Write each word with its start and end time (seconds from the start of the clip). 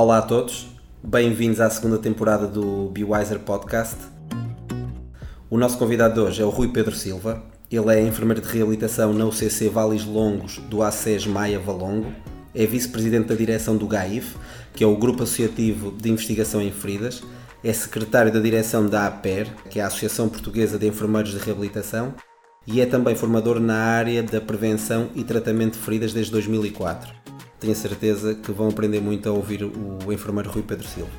Olá 0.00 0.18
a 0.18 0.22
todos, 0.22 0.68
bem-vindos 1.02 1.60
à 1.60 1.68
segunda 1.68 1.98
temporada 1.98 2.46
do 2.46 2.88
Be 2.90 3.02
Wiser 3.02 3.40
Podcast. 3.40 3.96
O 5.50 5.58
nosso 5.58 5.76
convidado 5.76 6.14
de 6.14 6.20
hoje 6.20 6.40
é 6.40 6.44
o 6.44 6.50
Rui 6.50 6.68
Pedro 6.68 6.94
Silva. 6.94 7.42
Ele 7.68 7.92
é 7.92 8.00
enfermeiro 8.00 8.40
de 8.40 8.46
reabilitação 8.48 9.12
na 9.12 9.24
UCC 9.24 9.68
Vales 9.68 10.04
Longos 10.04 10.58
do 10.70 10.84
ACES 10.84 11.26
Maia 11.26 11.58
Valongo. 11.58 12.12
É 12.54 12.64
vice-presidente 12.64 13.26
da 13.26 13.34
direção 13.34 13.76
do 13.76 13.88
GAIF, 13.88 14.36
que 14.72 14.84
é 14.84 14.86
o 14.86 14.96
Grupo 14.96 15.24
Associativo 15.24 15.90
de 15.90 16.08
Investigação 16.08 16.62
em 16.62 16.70
Feridas. 16.70 17.24
É 17.64 17.72
secretário 17.72 18.32
da 18.32 18.38
direção 18.38 18.86
da 18.86 19.04
APER, 19.04 19.52
que 19.68 19.80
é 19.80 19.82
a 19.82 19.88
Associação 19.88 20.28
Portuguesa 20.28 20.78
de 20.78 20.86
Enfermeiros 20.86 21.32
de 21.32 21.38
Reabilitação. 21.38 22.14
E 22.64 22.80
é 22.80 22.86
também 22.86 23.16
formador 23.16 23.58
na 23.58 23.74
área 23.74 24.22
da 24.22 24.40
prevenção 24.40 25.08
e 25.16 25.24
tratamento 25.24 25.72
de 25.72 25.80
feridas 25.80 26.12
desde 26.12 26.30
2004 26.30 27.17
tenho 27.60 27.74
certeza 27.74 28.34
que 28.34 28.52
vão 28.52 28.68
aprender 28.68 29.00
muito 29.00 29.28
a 29.28 29.32
ouvir 29.32 29.64
o 29.64 30.12
enfermeiro 30.12 30.50
Rui 30.50 30.62
Pedro 30.62 30.86
Silva. 30.86 31.10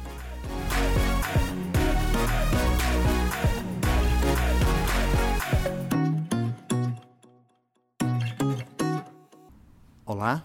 Olá, 10.05 10.43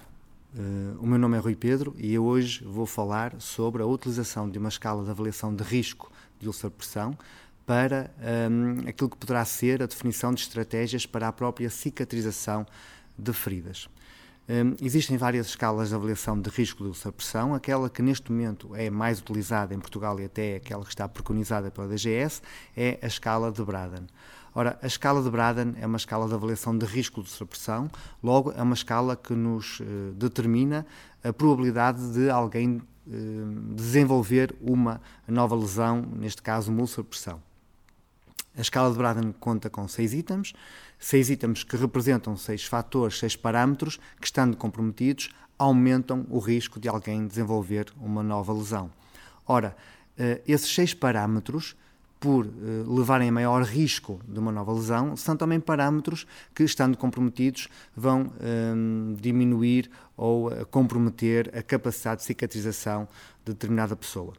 uh, 0.54 0.98
o 1.00 1.06
meu 1.06 1.18
nome 1.18 1.36
é 1.36 1.40
Rui 1.40 1.54
Pedro 1.54 1.94
e 1.96 2.12
eu 2.12 2.24
hoje 2.24 2.64
vou 2.64 2.86
falar 2.86 3.40
sobre 3.40 3.82
a 3.82 3.86
utilização 3.86 4.50
de 4.50 4.58
uma 4.58 4.68
escala 4.68 5.04
de 5.04 5.10
avaliação 5.10 5.54
de 5.54 5.62
risco 5.62 6.10
de 6.38 6.46
ulcer-pressão 6.46 7.16
para 7.64 8.10
um, 8.50 8.80
ehm, 8.80 8.88
aquilo 8.88 9.08
que 9.08 9.16
poderá 9.16 9.42
ser 9.44 9.82
a 9.82 9.86
definição 9.86 10.34
de 10.34 10.42
estratégias 10.42 11.06
para 11.06 11.28
a 11.28 11.32
própria 11.32 11.70
cicatrização 11.70 12.66
de 13.18 13.32
feridas. 13.32 13.88
Um, 14.46 14.76
existem 14.84 15.16
várias 15.16 15.46
escalas 15.46 15.88
de 15.88 15.94
avaliação 15.94 16.38
de 16.38 16.50
risco 16.50 16.82
de 16.82 16.88
ulcer-pressão. 16.88 17.54
Aquela 17.54 17.88
que 17.88 18.02
neste 18.02 18.30
momento 18.30 18.74
é 18.76 18.90
mais 18.90 19.18
utilizada 19.18 19.74
em 19.74 19.78
Portugal 19.78 20.20
e 20.20 20.24
até 20.24 20.56
aquela 20.56 20.82
que 20.82 20.90
está 20.90 21.08
preconizada 21.08 21.70
pela 21.70 21.88
DGS 21.88 22.42
é 22.76 22.98
a 23.00 23.06
escala 23.06 23.50
de 23.50 23.64
Braden. 23.64 24.06
Ora, 24.54 24.78
a 24.82 24.86
escala 24.86 25.22
de 25.22 25.30
Braden 25.30 25.74
é 25.80 25.86
uma 25.86 25.96
escala 25.96 26.28
de 26.28 26.34
avaliação 26.34 26.76
de 26.76 26.84
risco 26.86 27.22
de 27.22 27.28
ulcer-pressão, 27.28 27.90
logo 28.22 28.52
é 28.52 28.62
uma 28.62 28.74
escala 28.74 29.16
que 29.16 29.34
nos 29.34 29.80
uh, 29.80 30.12
determina 30.14 30.86
a 31.24 31.32
probabilidade 31.32 32.12
de 32.12 32.30
alguém 32.30 32.76
uh, 32.76 33.74
desenvolver 33.74 34.54
uma 34.60 35.00
nova 35.26 35.56
lesão, 35.56 36.02
neste 36.02 36.40
caso 36.40 36.70
uma 36.70 36.82
ulcer-pressão. 36.82 37.42
A 38.56 38.60
escala 38.60 38.92
de 38.92 38.96
Braden 38.96 39.32
conta 39.40 39.68
com 39.68 39.88
seis 39.88 40.14
itens, 40.14 40.52
seis 40.96 41.28
itens 41.28 41.64
que 41.64 41.76
representam 41.76 42.36
seis 42.36 42.64
fatores, 42.64 43.18
seis 43.18 43.34
parâmetros 43.34 43.98
que, 44.20 44.26
estando 44.26 44.56
comprometidos, 44.56 45.30
aumentam 45.58 46.24
o 46.30 46.38
risco 46.38 46.78
de 46.78 46.88
alguém 46.88 47.26
desenvolver 47.26 47.86
uma 48.00 48.22
nova 48.22 48.52
lesão. 48.52 48.92
Ora, 49.44 49.76
eh, 50.16 50.40
esses 50.46 50.72
seis 50.72 50.94
parâmetros, 50.94 51.74
por 52.20 52.46
eh, 52.46 52.50
levarem 52.86 53.28
a 53.28 53.32
maior 53.32 53.62
risco 53.64 54.20
de 54.26 54.38
uma 54.38 54.52
nova 54.52 54.72
lesão, 54.72 55.16
são 55.16 55.36
também 55.36 55.58
parâmetros 55.58 56.24
que, 56.54 56.62
estando 56.62 56.96
comprometidos, 56.96 57.68
vão 57.96 58.32
um, 58.40 59.16
diminuir 59.20 59.90
ou 60.16 60.50
comprometer 60.66 61.50
a 61.58 61.62
capacidade 61.62 62.20
de 62.20 62.26
cicatrização 62.26 63.08
de 63.44 63.52
determinada 63.52 63.96
pessoa 63.96 64.32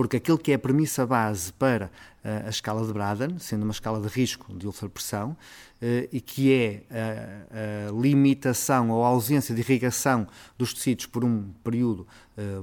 porque 0.00 0.16
aquilo 0.16 0.38
que 0.38 0.50
é 0.50 0.54
a 0.54 0.58
premissa 0.58 1.06
base 1.06 1.52
para 1.52 1.90
uh, 2.24 2.46
a 2.46 2.48
escala 2.48 2.86
de 2.86 2.90
Braden, 2.90 3.38
sendo 3.38 3.64
uma 3.64 3.70
escala 3.70 4.00
de 4.00 4.08
risco 4.08 4.50
de 4.56 4.66
ultrapressão, 4.66 5.32
uh, 5.32 6.08
e 6.10 6.22
que 6.22 6.54
é 6.54 6.82
a, 6.90 7.88
a, 7.88 8.00
limitação 8.00 8.88
ou 8.88 9.04
a 9.04 9.08
ausência 9.08 9.54
de 9.54 9.60
irrigação 9.60 10.26
dos 10.56 10.72
tecidos 10.72 11.04
por 11.04 11.22
um 11.22 11.50
período 11.62 12.06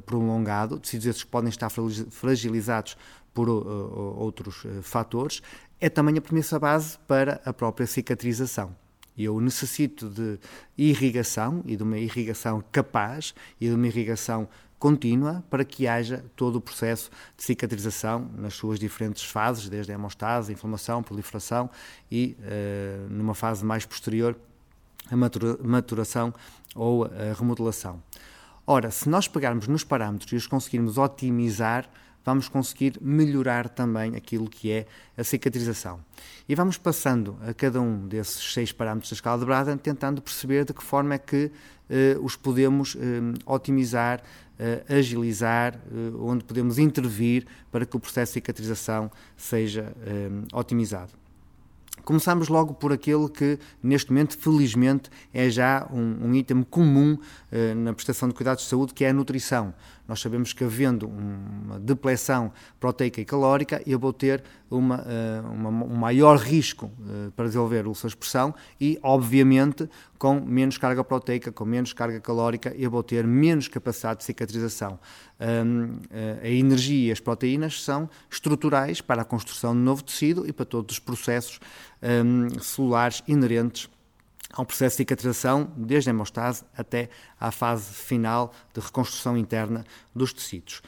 prolongado, 0.03 0.80
tecidos 0.80 1.05
esses 1.05 1.23
que 1.23 1.30
podem 1.30 1.49
estar 1.49 1.69
fragilizados 1.69 2.97
por 3.35 3.47
outros 3.47 4.65
fatores, 4.81 5.43
é 5.80 5.89
também 5.89 6.17
a 6.17 6.21
premissa 6.21 6.58
base 6.58 6.97
para 7.08 7.39
a 7.45 7.53
própria 7.53 7.86
cicatrização. 7.86 8.76
Eu 9.15 9.39
necessito 9.39 10.09
de 10.09 10.39
irrigação 10.76 11.64
e 11.65 11.76
de 11.76 11.83
uma 11.83 11.99
irrigação 11.99 12.64
capaz 12.71 13.36
e 13.61 13.67
de 13.67 13.73
uma 13.73 13.86
irrigação 13.86 14.47
contínua 14.80 15.43
para 15.49 15.65
que 15.65 15.88
haja 15.88 16.23
todo 16.36 16.58
o 16.58 16.61
processo 16.61 17.10
de 17.36 17.43
cicatrização 17.43 18.30
nas 18.38 18.54
suas 18.54 18.80
diferentes 18.80 19.23
fases, 19.23 19.70
desde 19.70 19.92
a 19.92 19.95
hemostase, 19.95 20.54
inflamação, 20.54 21.02
proliferação 21.02 21.70
e, 22.11 22.38
uh, 22.39 23.10
numa 23.10 23.33
fase 23.33 23.65
mais 23.65 23.86
posterior, 23.86 24.36
a 25.10 25.15
maturação 25.15 26.33
ou 26.76 27.05
a 27.05 27.33
remodelação. 27.38 28.02
Ora, 28.65 28.92
se 28.92 29.08
nós 29.08 29.27
pegarmos 29.27 29.67
nos 29.67 29.83
parâmetros 29.83 30.32
e 30.33 30.36
os 30.36 30.45
conseguirmos 30.45 30.98
otimizar, 30.98 31.89
vamos 32.26 32.49
conseguir 32.49 32.98
melhorar 32.99 33.70
também 33.70 34.17
aquilo 34.17 34.49
que 34.49 34.70
é 34.70 34.86
a 35.17 35.23
cicatrização. 35.23 36.02
E 36.49 36.54
vamos 36.54 36.77
passando 36.77 37.38
a 37.48 37.54
cada 37.54 37.80
um 37.80 38.05
desses 38.05 38.54
seis 38.54 38.73
parâmetros 38.73 39.09
da 39.09 39.15
escala 39.15 39.39
de 39.39 39.45
Braden, 39.45 39.77
tentando 39.77 40.21
perceber 40.21 40.65
de 40.65 40.73
que 40.73 40.83
forma 40.83 41.15
é 41.15 41.17
que 41.17 41.49
eh, 41.89 42.17
os 42.21 42.36
podemos 42.36 42.98
eh, 42.99 43.21
otimizar, 43.45 44.21
eh, 44.60 44.84
agilizar, 44.90 45.80
onde 46.20 46.44
podemos 46.44 46.80
intervir 46.80 47.45
para 47.72 47.86
que 47.86 47.95
o 47.95 48.00
processo 48.00 48.32
de 48.32 48.34
cicatrização 48.34 49.12
seja 49.36 49.94
otimizado. 50.54 51.12
Começamos 52.04 52.48
logo 52.48 52.73
por 52.73 52.94
aquele 52.94 53.28
que, 53.28 53.60
neste 53.84 54.12
momento, 54.12 54.38
felizmente, 54.38 55.10
é 55.34 55.50
já 55.50 55.88
um, 55.92 56.28
um 56.28 56.36
item 56.36 56.64
comum 56.64 57.18
na 57.76 57.92
prestação 57.92 58.30
de 58.30 58.36
cuidados 58.36 58.64
de 58.64 58.70
saúde, 58.70 58.94
que 58.94 59.04
é 59.04 59.10
a 59.10 59.14
nutrição. 59.14 59.73
Nós 60.08 60.22
sabemos 60.22 60.54
que, 60.54 60.64
havendo 60.64 61.08
uma 61.08 61.80
depleção 61.80 62.52
proteica 62.80 63.20
e 63.20 63.26
calórica, 63.26 63.82
eu 63.86 64.00
vou 64.00 64.14
ter 64.14 64.44
uma, 64.70 65.04
eh, 65.06 65.42
uma, 65.52 65.70
um 65.70 65.95
maior 65.95 66.38
risco 66.38 66.92
eh, 67.02 67.30
para 67.36 67.45
desenvolver 67.45 67.86
úlceras 67.86 68.12
de 68.12 68.18
pressão 68.18 68.56
e, 68.80 68.98
obviamente, 69.04 69.90
com 70.18 70.40
menos 70.40 70.78
carga 70.78 71.04
proteica, 71.04 71.52
com 71.52 71.66
menos 71.66 71.92
carga 71.92 72.20
calórica, 72.22 72.73
eu 72.78 72.90
vou 72.90 73.04
ter 73.04 73.28
menos 73.28 73.68
capacidade 73.68 74.20
de 74.20 74.26
cicatrização. 74.26 74.98
Eh, 75.40 76.39
a 76.42 76.50
energia 76.50 77.10
e 77.10 77.12
as 77.12 77.20
proteínas 77.20 77.84
são 77.84 78.10
estruturais 78.32 79.02
para 79.02 79.24
a 79.24 79.26
construção 79.26 79.74
de 79.74 79.82
novo 79.82 80.04
tecido 80.04 80.48
e 80.48 80.54
para 80.54 80.66
todos 80.66 80.95
os 80.95 81.00
processos 81.00 81.60
celulares 82.62 83.24
inerentes 83.28 83.89
ao 84.53 84.65
processo 84.65 84.93
de 84.93 84.97
cicatrização, 84.97 85.71
desde 85.75 86.09
a 86.09 86.13
hemostase 86.13 86.63
até 86.75 87.09
à 87.39 87.52
fase 87.52 87.93
final 87.93 88.53
de 88.73 88.80
reconstrução 88.80 89.37
interna 89.37 89.85
dos 90.15 90.33
tecidos. 90.33 90.81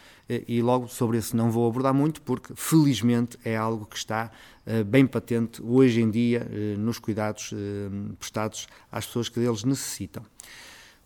E 0.47 0.61
logo 0.61 0.87
sobre 0.87 1.17
isso 1.17 1.35
não 1.35 1.49
vou 1.49 1.67
abordar 1.67 1.93
muito, 1.93 2.21
porque 2.21 2.53
felizmente 2.55 3.37
é 3.43 3.57
algo 3.57 3.85
que 3.85 3.97
está 3.97 4.31
eh, 4.63 4.83
bem 4.83 5.07
patente 5.07 5.59
hoje 5.63 5.99
em 5.99 6.11
dia 6.11 6.47
eh, 6.51 6.75
nos 6.77 6.99
cuidados 6.99 7.51
eh, 7.51 7.89
prestados 8.19 8.67
às 8.91 9.07
pessoas 9.07 9.27
que 9.27 9.39
deles 9.39 9.63
necessitam. 9.63 10.23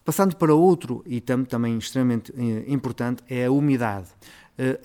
Passando 0.03 0.35
para 0.35 0.53
outro 0.53 1.01
item 1.07 1.45
também 1.45 1.77
extremamente 1.77 2.33
importante 2.67 3.23
é 3.29 3.45
a 3.45 3.51
umidade. 3.51 4.09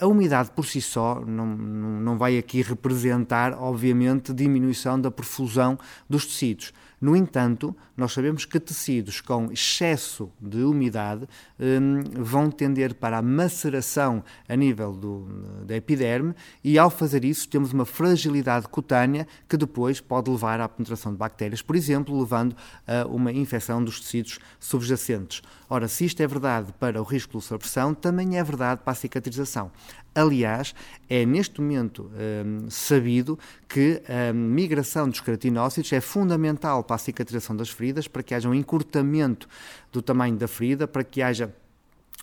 A 0.00 0.06
umidade 0.06 0.52
por 0.52 0.64
si 0.64 0.80
só 0.80 1.20
não, 1.26 1.44
não 1.44 2.16
vai 2.16 2.38
aqui 2.38 2.62
representar, 2.62 3.52
obviamente, 3.52 4.32
diminuição 4.32 4.98
da 4.98 5.10
perfusão 5.10 5.76
dos 6.08 6.24
tecidos. 6.24 6.72
No 7.00 7.14
entanto, 7.14 7.76
nós 7.97 8.12
sabemos 8.12 8.44
que 8.44 8.59
tecidos 8.59 9.20
com 9.20 9.53
excesso 9.53 10.31
de 10.41 10.62
umidade 10.62 11.28
um, 11.59 12.22
vão 12.22 12.50
tender 12.50 12.94
para 12.94 13.19
a 13.19 13.22
maceração 13.22 14.22
a 14.48 14.56
nível 14.56 14.92
do, 14.92 15.64
da 15.64 15.76
epiderme 15.76 16.34
e, 16.62 16.78
ao 16.78 16.91
fazer 16.91 17.25
isso, 17.25 17.48
temos 17.48 17.72
uma 17.72 17.84
fragilidade 17.84 18.66
cutânea 18.69 19.26
que 19.48 19.56
depois 19.56 20.00
pode 20.00 20.31
levar 20.31 20.60
à 20.60 20.69
penetração 20.69 21.12
de 21.12 21.19
bactérias, 21.19 21.62
por 21.62 21.76
exemplo, 21.76 22.19
levando 22.19 22.56
a 22.86 23.06
uma 23.06 23.32
infecção 23.32 23.82
dos 23.82 24.00
tecidos 24.00 24.38
subjacentes. 24.59 25.42
Ora, 25.71 25.86
se 25.86 26.04
isto 26.04 26.21
é 26.21 26.27
verdade 26.27 26.72
para 26.80 27.00
o 27.00 27.04
risco 27.04 27.33
de 27.33 27.36
ulceração, 27.36 27.95
também 27.95 28.39
é 28.39 28.42
verdade 28.42 28.80
para 28.83 28.92
a 28.92 28.97
cicatrização. 28.97 29.71
Aliás, 30.18 30.74
é 31.09 31.24
neste 31.24 31.60
momento 31.60 32.10
um, 32.44 32.68
sabido 32.68 33.38
que 33.68 34.03
a 34.09 34.32
migração 34.32 35.09
dos 35.09 35.20
queratinócitos 35.20 35.92
é 35.92 36.00
fundamental 36.00 36.82
para 36.82 36.97
a 36.97 36.98
cicatrização 36.98 37.54
das 37.54 37.70
feridas, 37.70 38.09
para 38.09 38.22
que 38.22 38.34
haja 38.34 38.48
um 38.48 38.54
encurtamento 38.54 39.48
do 39.92 40.03
tamanho 40.03 40.36
da 40.36 40.48
ferida, 40.48 40.88
para 40.88 41.04
que 41.04 41.22
haja 41.22 41.54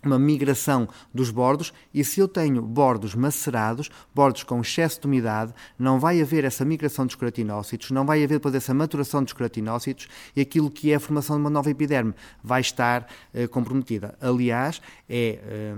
uma 0.04 0.20
migração 0.20 0.88
dos 1.14 1.30
bordos 1.32 1.74
e 1.94 2.04
se 2.04 2.20
eu 2.20 2.28
tenho 2.28 2.62
bordos 2.62 3.16
macerados, 3.16 3.90
bordos 4.14 4.44
com 4.44 4.62
excesso 4.62 5.02
de 5.02 5.08
umidade, 5.08 5.54
não 5.78 6.00
vai 6.00 6.22
haver 6.22 6.44
essa 6.44 6.64
migração 6.64 7.06
dos 7.06 7.16
queratinócitos, 7.16 7.92
não 7.92 8.06
vai 8.06 8.24
haver 8.24 8.36
depois 8.36 8.54
essa 8.56 8.74
maturação 8.74 9.24
dos 9.24 9.34
queratinócitos 9.34 10.08
e 10.36 10.42
aquilo 10.42 10.70
que 10.70 10.92
é 10.92 10.96
a 10.96 11.00
formação 11.00 11.38
de 11.38 11.42
uma 11.42 11.50
nova 11.50 11.70
epiderme 11.70 12.14
vai 12.44 12.62
estar 12.62 13.08
eh, 13.34 13.48
comprometida. 13.48 14.16
Aliás, 14.22 14.82
é 15.10 15.40
eh, 15.42 15.74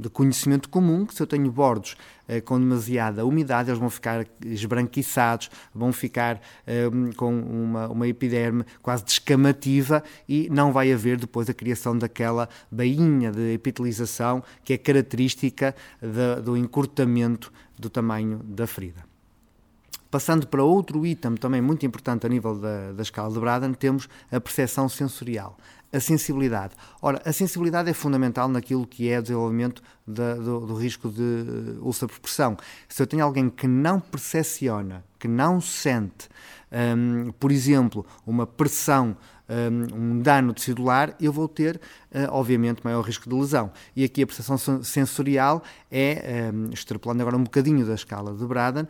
de 0.00 0.08
conhecimento 0.10 0.68
comum 0.68 1.04
que 1.06 1.14
se 1.14 1.22
eu 1.22 1.26
tenho 1.26 1.50
bordos 1.50 1.96
com 2.44 2.58
demasiada 2.58 3.24
umidade, 3.24 3.70
eles 3.70 3.78
vão 3.78 3.90
ficar 3.90 4.26
esbranquiçados, 4.44 5.50
vão 5.74 5.92
ficar 5.92 6.36
uh, 6.36 7.14
com 7.16 7.38
uma, 7.38 7.88
uma 7.88 8.08
epiderme 8.08 8.64
quase 8.82 9.04
descamativa 9.04 10.02
e 10.28 10.48
não 10.50 10.72
vai 10.72 10.92
haver 10.92 11.18
depois 11.18 11.48
a 11.48 11.54
criação 11.54 11.96
daquela 11.96 12.48
bainha 12.70 13.30
de 13.30 13.52
epitelização 13.52 14.42
que 14.64 14.72
é 14.72 14.78
característica 14.78 15.74
de, 16.00 16.42
do 16.42 16.56
encurtamento 16.56 17.52
do 17.78 17.90
tamanho 17.90 18.38
da 18.44 18.66
ferida. 18.66 19.04
Passando 20.10 20.46
para 20.46 20.62
outro 20.62 21.04
item 21.04 21.34
também 21.34 21.60
muito 21.60 21.84
importante 21.84 22.24
a 22.24 22.28
nível 22.28 22.56
da, 22.56 22.92
da 22.92 23.02
escala 23.02 23.32
de 23.34 23.40
Braden, 23.40 23.74
temos 23.74 24.08
a 24.30 24.40
percepção 24.40 24.88
sensorial 24.88 25.58
a 25.94 26.00
sensibilidade. 26.00 26.74
Ora, 27.00 27.22
a 27.24 27.32
sensibilidade 27.32 27.88
é 27.88 27.94
fundamental 27.94 28.48
naquilo 28.48 28.86
que 28.86 29.08
é 29.08 29.18
o 29.18 29.22
desenvolvimento 29.22 29.82
da, 30.06 30.34
do, 30.34 30.60
do, 30.66 30.74
risco 30.74 31.08
de 31.08 31.78
úlcera 31.80 32.08
por 32.08 32.18
pressão. 32.18 32.56
Se 32.88 33.00
eu 33.00 33.06
tenho 33.06 33.22
alguém 33.22 33.48
que 33.48 33.68
não 33.68 34.00
percepciona, 34.00 35.04
que 35.18 35.28
não 35.28 35.60
sente, 35.60 36.28
um, 36.96 37.30
por 37.38 37.52
exemplo, 37.52 38.04
uma 38.26 38.46
pressão 38.46 39.16
um 39.92 40.20
dano 40.20 40.54
tecidular, 40.54 41.14
eu 41.20 41.32
vou 41.32 41.46
ter, 41.46 41.76
uh, 41.76 42.30
obviamente, 42.30 42.80
maior 42.82 43.02
risco 43.02 43.28
de 43.28 43.34
lesão. 43.34 43.70
E 43.94 44.04
aqui 44.04 44.22
a 44.22 44.26
percepção 44.26 44.56
sensorial 44.82 45.62
é, 45.90 46.50
extrapolando 46.72 47.22
agora 47.22 47.36
um 47.36 47.44
bocadinho 47.44 47.86
da 47.86 47.94
escala 47.94 48.34
de 48.34 48.44
Braden, 48.44 48.88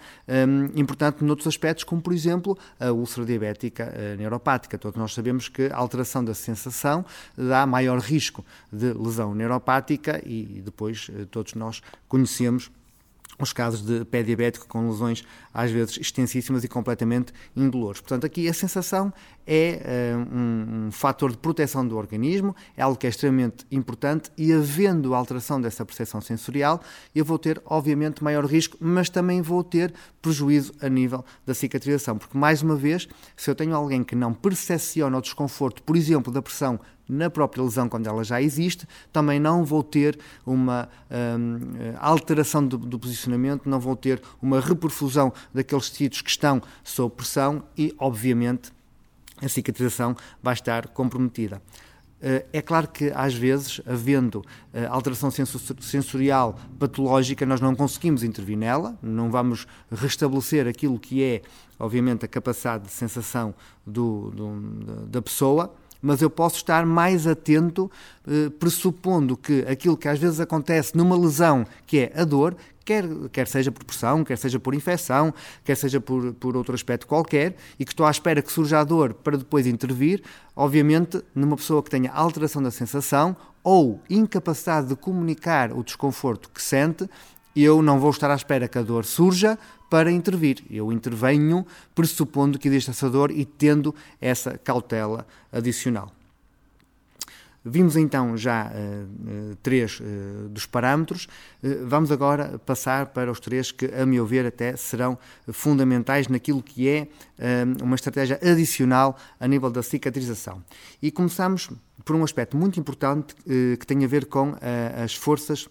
importante 0.75 1.23
noutros 1.25 1.47
aspectos, 1.47 1.85
como, 1.85 2.01
por 2.01 2.13
exemplo, 2.13 2.57
a 2.79 2.91
úlcera 2.93 3.27
diabética 3.27 3.93
uh, 3.93 4.17
neuropática. 4.17 4.79
Todos 4.79 4.99
nós 4.99 5.13
sabemos 5.13 5.49
que 5.49 5.67
a 5.67 5.77
alteração 5.77 6.25
da 6.25 6.35
sensação 6.35 7.05
dá 7.37 7.67
maior 7.67 7.99
risco 7.99 8.45
de 8.73 8.93
lesão 8.93 9.35
neuropática 9.35 10.23
e 10.25 10.63
depois 10.65 11.09
uh, 11.09 11.27
todos 11.27 11.55
nós 11.55 11.83
conhecemos 12.09 12.71
os 13.39 13.53
casos 13.53 13.83
de 13.83 14.05
pé 14.05 14.23
diabético 14.23 14.67
com 14.67 14.89
lesões 14.89 15.25
às 15.53 15.71
vezes 15.71 15.99
extensíssimas 15.99 16.65
e 16.65 16.69
completamente 16.69 17.33
indolores. 17.57 18.01
Portanto, 18.01 18.27
aqui 18.27 18.49
a 18.49 18.55
sensação 18.55 19.13
é 19.47 20.15
uh, 20.17 20.37
um, 20.37 20.87
um 20.87 20.91
fator 20.91 21.31
de 21.31 21.37
proteção 21.37 21.87
do 21.87 21.97
organismo, 21.97 22.57
é 22.77 22.83
algo 22.83 22.97
que 22.97 23.07
é 23.07 23.11
extremamente 23.11 23.67
importante 23.71 24.31
e 24.37 24.53
havendo 24.53 25.15
alteração 25.15 25.61
dessa 25.61 25.85
percepção 25.85 26.21
sensorial, 26.21 26.81
eu 27.15 27.25
vou 27.25 27.39
ter, 27.39 27.61
obviamente, 27.67 28.25
maior 28.25 28.45
risco, 28.47 28.77
mas 28.81 29.11
também 29.11 29.43
vou 29.43 29.63
ter 29.63 29.93
prejuízo 30.23 30.73
a 30.81 30.89
nível 30.89 31.25
da 31.47 31.55
cicatrização, 31.55 32.17
porque, 32.17 32.37
mais 32.37 32.63
uma 32.63 32.77
vez, 32.77 33.07
se 33.37 33.51
eu 33.51 33.55
tenho 33.55 33.75
alguém 33.75 34.03
que 34.03 34.17
não 34.17 34.33
percepciona 34.33 35.19
o 35.19 35.21
desconforto, 35.21 35.83
por 35.83 35.97
exemplo, 35.97 36.33
da 36.33 36.41
pressão 36.41 36.81
na 37.09 37.29
própria 37.29 37.63
lesão, 37.63 37.89
quando 37.89 38.07
ela 38.07 38.25
já 38.25 38.41
existe, 38.41 38.87
também 39.13 39.39
não 39.39 39.65
vou 39.65 39.83
ter 39.83 40.19
uma 40.47 40.89
hum, 41.11 41.59
alteração 41.99 42.67
do, 42.67 42.79
do, 42.79 42.99
posicionamento, 42.99 43.69
não 43.69 43.79
vou 43.79 43.95
ter 43.95 44.23
uma 44.41 44.61
reperfusão 44.61 45.33
daqueles 45.53 45.91
tecidos 45.91 46.23
que 46.23 46.31
estão 46.31 46.63
sob 46.83 47.15
pressão 47.15 47.63
e, 47.77 47.95
obviamente, 47.99 48.73
a 49.43 49.49
cicatrização 49.49 50.17
vai 50.43 50.55
estar 50.55 50.89
comprometida. 50.89 51.61
Eh, 52.27 52.47
é 52.55 52.63
claro 52.63 52.89
que, 52.89 53.13
às 53.15 53.35
vezes, 53.35 53.83
havendo 53.85 54.43
eh, 54.73 54.87
alteração 54.87 55.31
sensorial 55.31 56.59
patológica, 56.79 57.45
nós 57.45 57.61
não 57.61 57.75
conseguimos 57.75 58.23
intervir 58.23 58.57
nela, 58.57 58.99
não 59.03 59.31
vamos 59.31 59.67
restabelecer 59.93 60.67
aquilo 60.67 60.99
que 60.99 61.23
é, 61.23 61.43
obviamente, 61.79 62.25
a 62.25 62.29
capacidade 62.29 62.85
de 62.85 62.91
sensação 62.91 63.55
do, 63.87 64.31
do, 64.31 65.07
da 65.07 65.21
pessoa, 65.21 65.75
mas 66.05 66.21
eu 66.21 66.29
posso 66.29 66.57
estar 66.57 66.85
mais 66.85 67.27
atento, 67.27 67.91
eh, 68.29 68.51
pressupondo 68.61 69.39
que 69.39 69.65
aquilo 69.67 69.97
que 69.97 70.07
às 70.07 70.19
vezes 70.19 70.39
acontece 70.39 70.95
numa 70.95 71.17
lesão, 71.17 71.67
que 71.87 71.99
é 72.01 72.13
a 72.15 72.25
dor, 72.25 72.55
quer, 72.85 73.05
quer 73.33 73.49
seja 73.49 73.73
por 73.73 73.83
pressão, 73.85 74.23
quer 74.23 74.37
seja 74.37 74.61
por 74.61 74.75
infecção, 74.75 75.33
quer 75.65 75.75
seja 75.75 75.99
por, 76.03 76.35
por 76.35 76.59
outro 76.59 76.75
aspecto 76.75 77.07
qualquer, 77.07 77.57
e 77.79 77.87
que 77.87 77.93
estou 77.93 78.05
à 78.05 78.11
espera 78.11 78.43
que 78.43 78.53
surja 78.53 78.81
a 78.81 78.85
dor 78.85 79.15
para 79.15 79.39
depois 79.39 79.67
intervir, 79.67 80.23
obviamente, 80.55 81.23
numa 81.35 81.57
pessoa 81.57 81.83
que 81.83 81.89
tenha 81.89 82.13
alteração 82.13 82.63
da 82.63 82.71
sensação 82.71 83.35
ou 83.63 83.99
incapacidade 84.11 84.89
de 84.89 84.97
comunicar 84.97 85.73
o 85.73 85.83
desconforto 85.83 86.51
que 86.53 86.61
sente, 86.61 87.09
eu 87.55 87.83
não 87.83 88.01
vou 88.01 88.11
estar 88.11 88.31
à 88.31 88.35
espera 88.35 88.69
que 88.69 88.79
a 88.79 88.83
dor 88.83 89.05
surja 89.05 89.59
para 89.89 90.11
intervir. 90.11 90.65
Eu 90.71 90.91
intervenho 90.91 91.67
pressupondo 91.95 92.59
que 92.59 92.69
existe 92.69 92.91
essa 92.91 93.09
dor 93.09 93.31
e 93.31 93.45
tendo 93.45 93.95
essa 94.21 94.59
cautela 94.59 95.27
adicional. 95.53 96.11
Vimos 97.67 97.97
então 97.97 98.37
já 98.37 98.67
uh, 98.67 99.57
três 99.63 99.99
uh, 99.99 100.49
dos 100.51 100.67
parâmetros, 100.67 101.27
uh, 101.63 101.87
vamos 101.87 102.13
agora 102.13 102.59
passar 102.59 103.07
para 103.07 103.33
os 103.33 103.41
três 103.41 103.73
que, 103.73 103.87
a 103.87 104.05
meu 104.05 104.27
ver, 104.27 104.45
até 104.45 104.77
serão 104.77 105.17
fundamentais 105.51 106.29
naquilo 106.29 106.63
que 106.63 106.87
é 106.89 107.09
uma 107.83 107.95
estratégia 107.95 108.39
adicional 108.43 109.17
a 109.41 109.49
nível 109.49 109.71
da 109.71 109.83
cicatrização. 109.83 110.63
E 111.01 111.11
começamos 111.11 111.71
por 112.05 112.15
um 112.15 112.23
aspecto 112.23 112.55
muito 112.55 112.79
importante 112.79 113.35
que 113.79 113.87
tem 113.87 114.05
a 114.05 114.09
ver 114.09 114.27
com 114.27 114.55
as 115.03 115.15
forças 115.15 115.69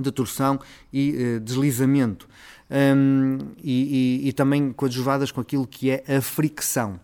de 0.00 0.10
torção 0.10 0.58
e 0.92 1.38
deslizamento, 1.42 2.28
um, 2.70 3.38
e, 3.62 4.20
e, 4.22 4.28
e 4.28 4.32
também 4.32 4.72
coadjuvadas 4.72 5.30
com 5.30 5.40
aquilo 5.40 5.66
que 5.66 5.90
é 5.90 6.04
a 6.16 6.20
fricção. 6.20 7.00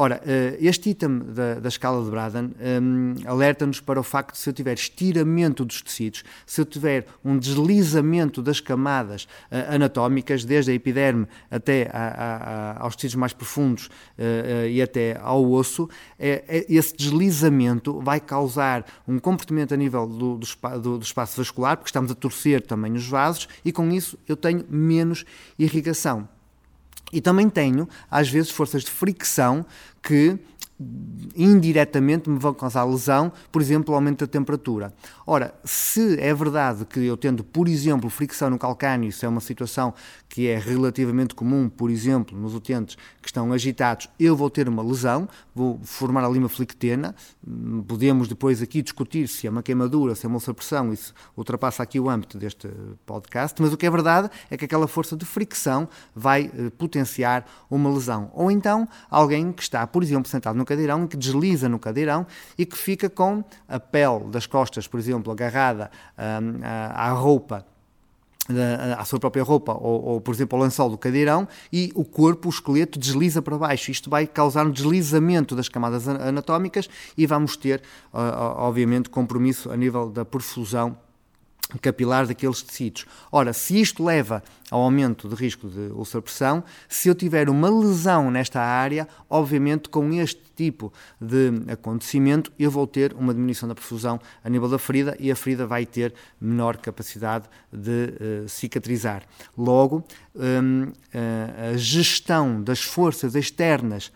Ora, 0.00 0.22
eh, 0.24 0.56
este 0.60 0.90
item 0.90 1.18
da, 1.18 1.54
da 1.54 1.68
escala 1.68 2.04
de 2.04 2.08
Braden 2.08 2.52
um, 2.80 3.14
alerta-nos 3.26 3.80
para 3.80 3.98
o 3.98 4.04
facto 4.04 4.34
de 4.34 4.38
se 4.38 4.48
eu 4.48 4.52
tiver 4.52 4.74
estiramento 4.74 5.64
dos 5.64 5.82
tecidos, 5.82 6.22
se 6.46 6.60
eu 6.60 6.64
tiver 6.64 7.04
um 7.24 7.36
deslizamento 7.36 8.40
das 8.40 8.60
camadas 8.60 9.24
uh, 9.24 9.74
anatómicas, 9.74 10.44
desde 10.44 10.70
a 10.70 10.74
epiderme 10.74 11.26
até 11.50 11.90
a, 11.92 11.98
a, 11.98 12.36
a, 12.36 12.82
aos 12.84 12.94
tecidos 12.94 13.16
mais 13.16 13.32
profundos 13.32 13.86
uh, 13.86 13.90
uh, 14.20 14.68
e 14.68 14.80
até 14.80 15.18
ao 15.20 15.50
osso, 15.50 15.88
esse 16.68 16.96
deslizamento 16.96 18.00
vai 18.00 18.20
causar 18.20 18.86
um 19.06 19.18
comportamento 19.18 19.74
a 19.74 19.76
nível 19.76 20.06
do, 20.06 20.38
do, 20.38 20.46
do, 20.80 20.98
do 20.98 21.02
espaço 21.02 21.36
vascular, 21.38 21.76
porque 21.76 21.88
estamos 21.88 22.12
a 22.12 22.14
torcer 22.14 22.64
também 22.64 22.92
os 22.92 23.08
vasos, 23.08 23.48
e 23.64 23.72
com 23.72 23.90
isso 23.90 24.16
eu 24.28 24.36
tenho 24.36 24.64
menos 24.70 25.24
irrigação. 25.58 26.28
E 27.12 27.20
também 27.20 27.48
tenho, 27.48 27.88
às 28.10 28.28
vezes, 28.28 28.50
forças 28.50 28.82
de 28.82 28.90
fricção 28.90 29.64
que 30.02 30.38
indiretamente 31.34 32.30
me 32.30 32.38
vão 32.38 32.54
causar 32.54 32.84
lesão, 32.84 33.32
por 33.50 33.60
exemplo, 33.60 33.94
aumento 33.94 34.20
da 34.20 34.26
temperatura. 34.26 34.92
Ora, 35.26 35.52
se 35.64 36.18
é 36.20 36.32
verdade 36.32 36.84
que 36.84 37.00
eu 37.00 37.16
tendo, 37.16 37.42
por 37.42 37.68
exemplo, 37.68 38.08
fricção 38.08 38.48
no 38.50 38.58
calcânio, 38.58 39.08
isso 39.08 39.26
é 39.26 39.28
uma 39.28 39.40
situação 39.40 39.92
que 40.28 40.46
é 40.46 40.58
relativamente 40.58 41.34
comum, 41.34 41.68
por 41.68 41.90
exemplo, 41.90 42.38
nos 42.38 42.54
utentes 42.54 42.96
que 43.20 43.28
estão 43.28 43.52
agitados, 43.52 44.08
eu 44.20 44.36
vou 44.36 44.48
ter 44.48 44.68
uma 44.68 44.82
lesão, 44.82 45.28
vou 45.54 45.80
formar 45.82 46.24
ali 46.24 46.38
uma 46.38 46.48
flictena, 46.48 47.14
podemos 47.86 48.28
depois 48.28 48.62
aqui 48.62 48.80
discutir 48.80 49.26
se 49.26 49.46
é 49.46 49.50
uma 49.50 49.62
queimadura, 49.62 50.14
se 50.14 50.26
é 50.26 50.28
uma 50.28 50.38
pressão, 50.40 50.92
isso 50.92 51.12
ultrapassa 51.36 51.82
aqui 51.82 51.98
o 51.98 52.08
âmbito 52.08 52.38
deste 52.38 52.68
podcast, 53.04 53.60
mas 53.60 53.72
o 53.72 53.76
que 53.76 53.86
é 53.86 53.90
verdade 53.90 54.30
é 54.50 54.56
que 54.56 54.64
aquela 54.64 54.86
força 54.86 55.16
de 55.16 55.24
fricção 55.24 55.88
vai 56.14 56.50
eh, 56.56 56.70
potenciar 56.70 57.44
uma 57.70 57.90
lesão. 57.90 58.30
Ou 58.32 58.50
então, 58.50 58.88
alguém 59.10 59.52
que 59.52 59.62
está, 59.62 59.86
por 59.86 60.02
exemplo, 60.02 60.28
sentado 60.28 60.56
no 60.56 60.64
cadeirão, 60.68 61.06
que 61.06 61.16
desliza 61.16 61.68
no 61.68 61.78
cadeirão 61.78 62.26
e 62.56 62.66
que 62.66 62.76
fica 62.76 63.08
com 63.08 63.42
a 63.66 63.80
pele 63.80 64.24
das 64.30 64.46
costas, 64.46 64.86
por 64.86 65.00
exemplo, 65.00 65.32
agarrada 65.32 65.90
hum, 66.18 66.60
à 66.62 67.10
roupa 67.12 67.64
à 68.96 69.04
sua 69.04 69.20
própria 69.20 69.42
roupa 69.42 69.74
ou, 69.74 70.04
ou, 70.04 70.20
por 70.22 70.32
exemplo, 70.32 70.56
ao 70.56 70.64
lençol 70.64 70.88
do 70.88 70.96
cadeirão 70.96 71.46
e 71.70 71.92
o 71.94 72.02
corpo, 72.02 72.48
o 72.48 72.50
esqueleto, 72.50 72.98
desliza 72.98 73.42
para 73.42 73.58
baixo. 73.58 73.90
Isto 73.90 74.08
vai 74.08 74.26
causar 74.26 74.66
um 74.66 74.70
deslizamento 74.70 75.54
das 75.54 75.68
camadas 75.68 76.08
anatómicas 76.08 76.88
e 77.14 77.26
vamos 77.26 77.58
ter, 77.58 77.82
obviamente, 78.10 79.10
compromisso 79.10 79.70
a 79.70 79.76
nível 79.76 80.08
da 80.08 80.24
perfusão 80.24 80.96
capilar 81.80 82.26
daqueles 82.26 82.62
tecidos. 82.62 83.04
Ora, 83.30 83.52
se 83.52 83.80
isto 83.80 84.02
leva 84.02 84.42
ao 84.70 84.80
aumento 84.80 85.28
de 85.28 85.34
risco 85.34 85.68
de 85.68 85.92
ulceração, 85.92 86.64
se 86.88 87.08
eu 87.08 87.14
tiver 87.14 87.50
uma 87.50 87.68
lesão 87.68 88.30
nesta 88.30 88.60
área, 88.60 89.06
obviamente 89.28 89.88
com 89.88 90.12
este 90.12 90.42
tipo 90.56 90.92
de 91.20 91.50
acontecimento 91.70 92.52
eu 92.58 92.70
vou 92.70 92.86
ter 92.86 93.12
uma 93.12 93.32
diminuição 93.32 93.68
da 93.68 93.74
perfusão 93.74 94.18
a 94.42 94.48
nível 94.48 94.68
da 94.68 94.78
ferida 94.78 95.16
e 95.20 95.30
a 95.30 95.36
ferida 95.36 95.66
vai 95.66 95.84
ter 95.84 96.14
menor 96.40 96.76
capacidade 96.78 97.46
de 97.72 98.44
uh, 98.44 98.48
cicatrizar. 98.48 99.22
Logo, 99.56 100.04
um, 100.34 100.84
uh, 100.84 101.74
a 101.74 101.76
gestão 101.76 102.62
das 102.62 102.82
forças 102.82 103.34
externas 103.34 104.10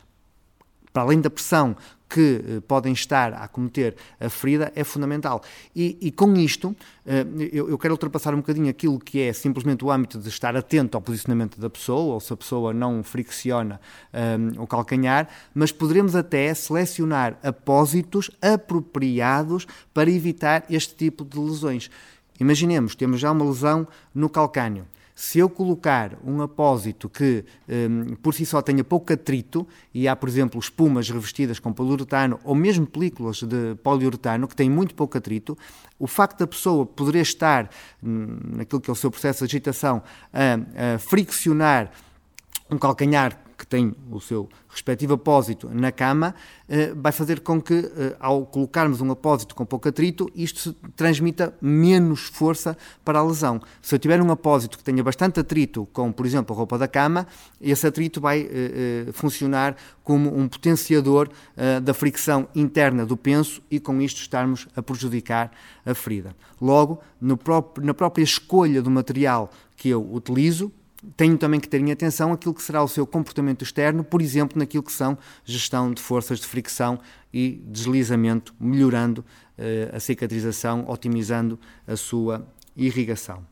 para 0.93 1.03
além 1.03 1.21
da 1.21 1.31
pressão 1.31 1.77
que 2.13 2.45
eh, 2.47 2.61
podem 2.69 2.93
estar 2.93 3.33
a 3.33 3.49
cometer 3.49 3.97
a 4.21 4.29
ferida 4.29 4.71
é 4.77 4.85
fundamental. 4.85 5.43
E, 5.75 5.97
e 6.01 6.13
com 6.13 6.35
isto, 6.35 6.77
eh, 7.07 7.25
eu, 7.51 7.71
eu, 7.71 7.79
quero 7.79 7.95
ultrapassar 7.95 8.35
um 8.35 8.39
bocadinho 8.39 8.69
aquilo 8.69 8.99
que 8.99 9.21
é 9.21 9.33
simplesmente 9.33 9.83
o 9.83 9.91
âmbito 9.91 10.19
de 10.19 10.29
estar 10.29 10.55
atento 10.55 10.97
ao 10.97 11.01
posicionamento 11.01 11.59
da 11.59 11.71
pessoa, 11.71 12.15
ou 12.15 12.21
se 12.21 12.31
a 12.33 12.37
pessoa 12.37 12.75
não 12.75 13.03
fricciona 13.03 13.81
um, 14.13 14.59
eh, 14.59 14.61
o 14.61 14.67
calcanhar, 14.67 15.27
mas 15.55 15.73
poderemos 15.73 16.15
até 16.15 16.53
selecionar 16.53 17.39
apósitos 17.43 18.31
apropriados 18.43 19.67
para 19.95 20.11
evitar 20.11 20.65
este 20.69 20.95
tipo 20.95 21.25
de 21.25 21.39
lesões. 21.39 21.91
Imaginemos, 22.39 22.95
temos 22.95 23.21
já 23.21 23.31
uma 23.31 23.45
lesão 23.45 23.89
no 24.15 24.29
calcânio 24.29 24.87
Se 25.25 25.39
eu 25.39 25.49
colocar 25.49 26.19
um 26.25 26.43
apósito 26.43 27.09
que 27.09 27.45
um, 27.69 28.17
por 28.17 28.35
si 28.35 28.45
só 28.45 28.61
tenha 28.61 28.83
pouco 28.83 29.13
atrito, 29.13 29.65
e 29.95 30.09
há, 30.09 30.17
por 30.17 30.29
exemplo, 30.29 30.59
espumas 30.59 31.09
revestidas 31.09 31.61
com 31.61 31.73
poliuretano 31.73 32.41
ou 32.43 32.57
mesmo 32.57 32.85
películas 32.89 33.41
de 33.41 33.77
poliuretano 33.85 34.49
que 34.49 34.57
têm 34.57 34.69
muito 34.69 34.97
pouco 34.97 35.17
atrito, 35.17 35.57
o 35.97 36.09
facto 36.09 36.41
da 36.41 36.47
pessoa 36.49 36.85
poder 36.85 37.21
estar, 37.21 37.71
hum, 38.03 38.37
naquilo 38.57 38.81
que 38.81 38.91
é 38.91 38.93
o 38.93 38.97
seu 38.97 39.13
processo 39.13 39.47
de 39.47 39.57
agitação, 39.57 40.03
a, 40.33 40.95
a 40.95 40.99
friccionar 40.99 41.93
um 42.69 42.77
calcanhar 42.77 43.39
que 43.63 43.67
tem 43.67 43.95
o 44.11 44.21
seu 44.21 44.49
respectivo 44.69 45.15
apósito 45.15 45.71
na 45.73 45.93
cama, 45.93 46.35
eh, 46.69 46.93
vai 46.97 47.13
fazer 47.13 47.39
com 47.39 47.63
que, 47.63 47.75
eh, 47.75 48.17
ao 48.19 48.45
colocarmos 48.45 49.01
um 49.01 49.09
apósito 49.13 49.55
com 49.55 49.65
pouco 49.65 49.89
atrito, 49.89 50.29
isto 50.35 50.73
transmita 50.97 51.55
menos 51.63 52.23
força 52.23 52.77
para 53.05 53.21
a 53.21 53.23
lesão. 53.23 53.61
Se 53.81 53.95
eu 53.95 54.01
tiver 54.01 54.21
um 54.21 54.33
apósito 54.33 54.77
que 54.77 54.83
tenha 54.83 55.01
bastante 55.05 55.39
atrito 55.39 55.87
com, 55.93 56.11
por 56.11 56.27
exemplo, 56.27 56.53
a 56.53 56.59
roupa 56.59 56.77
da 56.77 56.89
cama, 56.89 57.25
esse 57.61 57.87
atrito 57.87 58.21
vai 58.21 58.49
eh, 58.51 59.07
funcionar 59.13 59.77
como 60.03 60.37
um 60.37 60.49
potenciador 60.49 61.29
da 61.85 61.95
fricção 61.95 62.49
interna 62.57 63.07
do 63.07 63.17
penso 63.17 63.63
e 63.71 63.79
com 63.79 64.03
isto 64.03 64.21
estarmos 64.21 64.67
a 64.75 64.83
prejudicar 64.83 65.53
a 65.87 65.95
ferida. 65.95 66.35
Logo, 66.61 66.99
na 67.21 67.95
própria 67.95 68.25
escolha 68.25 68.83
do 68.83 68.91
material 68.91 69.49
que 69.77 69.89
eu 69.89 70.13
utilizo, 70.13 70.73
tenho 71.17 71.37
também 71.37 71.59
que 71.59 71.69
ter 71.69 71.81
em 71.81 71.91
atenção 71.91 72.33
aquilo 72.33 72.55
que 72.55 72.63
será 72.63 72.83
o 72.83 72.89
seu 72.89 73.07
comportamento 73.07 73.63
externo, 73.63 74.05
por 74.05 74.23
exemplo, 74.23 74.59
naquilo 74.59 74.83
que 74.83 74.93
são 74.93 75.19
gestão 75.45 75.93
de 75.93 76.01
forças 76.01 76.39
de 76.39 76.47
fricção 76.47 77.01
e 77.33 77.61
deslizamento, 77.67 78.55
melhorando 78.61 79.19
uh, 79.19 79.97
a 79.97 80.01
cicatrização, 80.01 80.85
otimizando 80.89 81.59
a 81.87 81.97
sua 81.97 82.47
irrigação. 82.77 83.45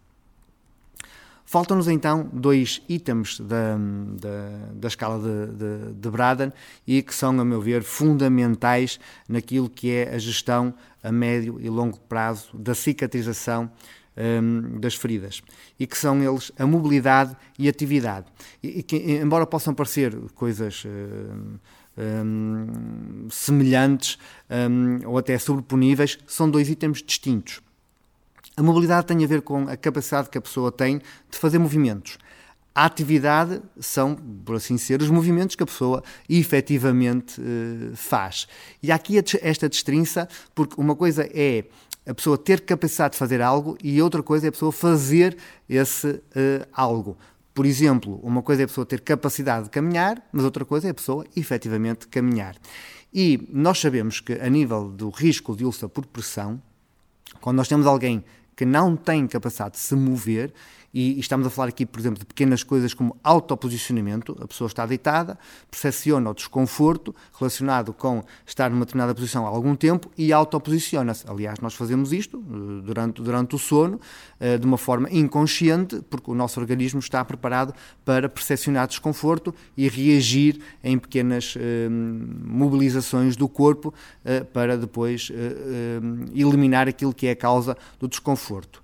Faltam-nos 1.45 1.89
então 1.89 2.31
dois 2.33 2.81
itens 2.89 3.41
da, 3.41 3.77
da, 3.77 4.73
da 4.73 4.87
escala 4.87 5.19
de, 5.19 5.47
de, 5.57 5.93
de, 5.95 6.09
Braden 6.09 6.53
e 6.87 7.03
que 7.03 7.13
são, 7.13 7.41
a 7.41 7.45
meu 7.45 7.61
ver, 7.61 7.83
fundamentais 7.83 9.01
naquilo 9.29 9.69
que 9.69 9.91
é 9.91 10.15
a 10.15 10.19
gestão 10.19 10.73
a 11.03 11.11
médio 11.11 11.59
e 11.61 11.69
longo 11.69 11.99
prazo 11.99 12.57
da 12.57 12.73
cicatrização 12.73 13.69
um, 14.17 14.79
das 14.81 14.95
feridas 14.95 15.43
e 15.79 15.87
que 15.87 15.97
são 15.97 16.23
eles 16.23 16.53
a 16.59 16.67
mobilidade 16.67 17.37
e 17.59 17.69
atividade. 17.69 18.27
E, 18.63 18.83
que, 18.83 18.97
embora 18.97 19.47
possam 19.47 19.75
parecer 19.75 20.15
coisas 20.35 20.85
um, 20.87 21.59
um, 21.99 23.29
semelhantes 23.31 24.19
ou 25.07 25.19
até 25.19 25.39
sobreponíveis, 25.39 26.19
são 26.27 26.51
dois 26.51 26.69
itens 26.69 27.03
distintos. 27.03 27.61
A 28.57 28.63
mobilidade 28.63 29.07
tem 29.07 29.25
a 29.25 29.27
ver 29.27 29.43
com 29.43 29.69
a 29.69 29.77
capacidade 29.77 30.29
que 30.29 30.37
a 30.37 30.41
pessoa 30.41 30.71
tem 30.71 30.99
de 30.99 31.39
fazer 31.39 31.59
movimentos. 31.59 32.19
A 32.75 32.85
atividade 32.85 33.61
são, 33.81 34.15
por 34.15 34.57
assim 34.57 34.79
ser, 34.79 35.03
os 35.03 35.11
movimentos 35.11 35.57
que 35.57 35.63
a 35.63 35.67
pessoa 35.67 36.05
efetivamente 36.29 37.41
uh, 37.41 37.97
faz. 37.97 38.47
E 38.83 38.93
há 38.93 38.95
aqui 38.95 39.17
esta 39.43 39.69
destrinça, 39.69 40.29
porque 40.55 40.81
uma 40.81 40.95
coisa 40.95 41.29
é 41.35 41.65
a 42.07 42.15
pessoa 42.15 42.39
ter 42.39 42.63
capacidade 42.63 43.13
de 43.13 43.19
fazer 43.19 43.41
algo 43.41 43.77
e 43.83 44.01
outra 44.01 44.23
coisa 44.23 44.47
é 44.47 44.49
a 44.49 44.53
pessoa 44.53 44.73
fazer 44.73 45.37
esse 45.69 46.09
uh, 46.09 46.67
algo. 46.73 47.17
Por 47.53 47.67
exemplo, 47.67 48.19
uma 48.23 48.43
coisa 48.43 48.63
é 48.63 48.65
a 48.65 48.69
pessoa 48.69 48.87
ter 48.87 49.01
capacidade 49.01 49.65
de 49.65 49.71
caminhar, 49.71 50.23
mas 50.33 50.45
outra 50.45 50.65
coisa 50.65 50.89
é 50.89 50.91
a 50.91 50.95
pessoa 50.95 51.27
efetivamente 51.37 52.09
caminhar. 52.09 52.57
E 53.13 53.47
nós 53.53 53.81
sabemos 53.81 54.21
que, 54.21 54.35
a 54.35 54.49
nível 54.49 54.89
do 54.89 55.11
risco 55.11 55.57
de 55.57 55.65
úlcera 55.65 55.89
por 55.89 56.07
pressão, 56.07 56.63
quando 57.41 57.57
nós 57.57 57.69
temos 57.69 57.87
alguém 57.87 58.25
que 58.57 58.65
não 58.65 58.97
tem 58.97 59.27
capacidade 59.27 59.73
de 59.73 59.81
se 59.81 59.95
mover, 59.95 60.53
e, 60.93 61.19
estamos 61.21 61.47
a 61.47 61.51
falar 61.51 61.69
aqui, 61.69 61.87
por 61.87 62.01
exemplo, 62.01 62.19
de 62.19 62.27
pequenas 62.27 62.63
coisas 62.63 62.93
como 62.93 63.17
autoposicionamento, 63.23 64.37
a 64.41 64.47
pessoa 64.47 64.67
está 64.67 64.85
deitada, 64.85 65.39
percepciona 65.71 66.31
o 66.31 66.35
desconforto 66.35 67.15
relacionado 67.39 67.93
com 67.93 68.23
estar 68.45 68.71
numa 68.71 68.85
determinada 68.85 69.15
posição 69.15 69.47
há 69.47 69.49
algum 69.49 69.77
tempo 69.77 70.11
e 70.17 70.33
autoposiciona-se. 70.33 71.25
Aliás, 71.29 71.61
nós 71.61 71.75
fazemos 71.75 72.13
isto 72.13 72.39
eh, 72.39 72.83
durante, 72.85 73.23
durante 73.23 73.55
o 73.55 73.59
sono, 73.59 74.01
eh, 74.39 74.59
de 74.59 74.67
uma 74.67 74.79
forma 74.79 75.09
inconsciente, 75.11 76.03
porque 76.11 76.31
o 76.31 76.35
nosso 76.35 76.59
organismo 76.59 76.99
está 76.99 77.25
preparado 77.25 77.73
para 78.05 78.29
percepcionar 78.29 78.89
desconforto 78.89 79.55
e 79.77 79.89
reagir 79.89 80.61
em 80.83 80.99
pequenas 80.99 81.55
eh, 81.57 81.89
mobilizações 81.89 83.37
do 83.37 83.49
corpo 83.49 83.95
para 84.53 84.77
depois 84.77 85.31
eliminar 86.35 86.89
aquilo 86.89 87.13
que 87.13 87.27
é 87.27 87.31
a 87.33 87.37
causa 87.37 87.77
do 87.99 88.09
desconforto. 88.09 88.81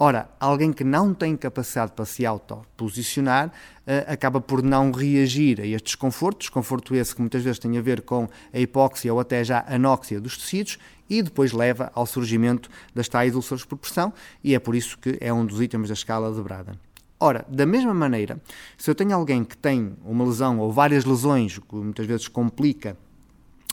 Ora, 0.00 0.30
alguém 0.38 0.72
que 0.72 0.84
não 0.84 1.12
tem 1.12 1.36
capacidade 1.36 1.90
para 1.90 2.04
se 2.04 2.24
autoposicionar 2.24 3.48
uh, 3.48 4.12
acaba 4.12 4.40
por 4.40 4.62
não 4.62 4.92
reagir 4.92 5.60
a 5.60 5.66
este 5.66 5.86
desconforto, 5.86 6.38
desconforto 6.38 6.94
esse 6.94 7.12
que 7.12 7.20
muitas 7.20 7.42
vezes 7.42 7.58
tem 7.58 7.76
a 7.76 7.82
ver 7.82 8.02
com 8.02 8.28
a 8.52 8.58
hipóxia 8.60 9.12
ou 9.12 9.18
até 9.18 9.42
já 9.42 9.64
anóxia 9.68 10.20
dos 10.20 10.38
tecidos 10.38 10.78
e 11.10 11.20
depois 11.20 11.50
leva 11.50 11.90
ao 11.96 12.06
surgimento 12.06 12.70
das 12.94 13.08
tais 13.08 13.34
úlceras 13.34 13.64
por 13.64 13.76
pressão 13.76 14.12
e 14.44 14.54
é 14.54 14.60
por 14.60 14.76
isso 14.76 14.96
que 14.98 15.18
é 15.20 15.32
um 15.32 15.44
dos 15.44 15.60
itens 15.60 15.88
da 15.88 15.94
escala 15.94 16.32
de 16.32 16.40
Braden. 16.42 16.78
Ora, 17.18 17.44
da 17.48 17.66
mesma 17.66 17.92
maneira, 17.92 18.40
se 18.76 18.88
eu 18.88 18.94
tenho 18.94 19.12
alguém 19.12 19.42
que 19.42 19.56
tem 19.56 19.96
uma 20.04 20.24
lesão 20.24 20.60
ou 20.60 20.70
várias 20.70 21.04
lesões, 21.04 21.58
que 21.58 21.74
muitas 21.74 22.06
vezes 22.06 22.28
complica 22.28 22.96